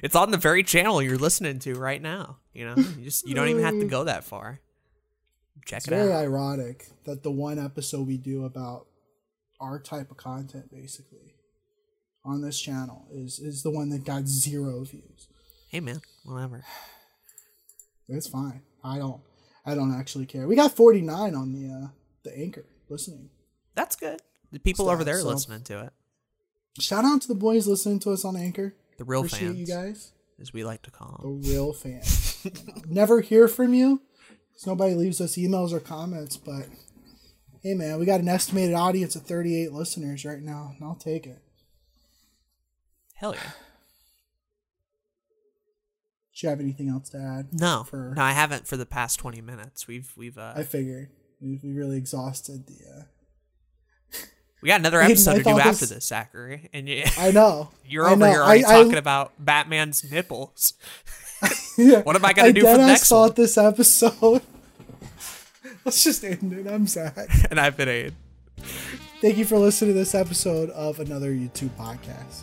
[0.00, 2.36] It's on the very channel you're listening to right now.
[2.52, 4.60] You know, you just you don't even have to go that far.
[5.66, 6.22] Check It's it very out.
[6.22, 8.86] ironic that the one episode we do about
[9.60, 11.34] our type of content, basically,
[12.28, 15.28] on this channel is is the one that got zero views.
[15.68, 16.64] Hey man, whatever.
[18.08, 18.62] It's fine.
[18.84, 19.20] I don't.
[19.66, 20.46] I don't actually care.
[20.46, 21.88] We got forty nine on the uh,
[22.24, 23.30] the anchor listening.
[23.74, 24.20] That's good.
[24.52, 25.92] The people Stuff, over there so- listening to it,
[26.80, 28.74] Shout out to the boys listening to us on Anchor.
[28.98, 30.12] the real Appreciate fans, you guys.
[30.40, 31.42] as we like to call them.
[31.42, 32.40] The real fans.
[32.44, 34.00] You know, Never hear from you.
[34.66, 36.66] nobody leaves us emails or comments, but
[37.62, 41.26] hey man, we got an estimated audience of 38 listeners right now, and I'll take
[41.26, 41.42] it.
[43.18, 43.50] Hell yeah.
[46.34, 47.48] Do you have anything else to add?
[47.52, 49.88] No, For no, I haven't for the past twenty minutes.
[49.88, 51.08] We've we've uh, I figured
[51.40, 52.74] we we really exhausted the.
[52.88, 54.18] Uh,
[54.62, 58.06] we got another episode I to do after this- Zachary, and you, I know you're
[58.06, 58.26] I over know.
[58.30, 60.74] here already I- I- talking about Batman's nipples.
[61.76, 63.34] Yeah, What am I gonna do for the next thought one?
[63.36, 64.42] this episode.
[65.84, 66.66] Let's just end it.
[66.66, 67.28] I'm Zach.
[67.50, 68.14] and I've been Aid.
[69.20, 72.42] Thank you for listening to this episode of another YouTube podcast.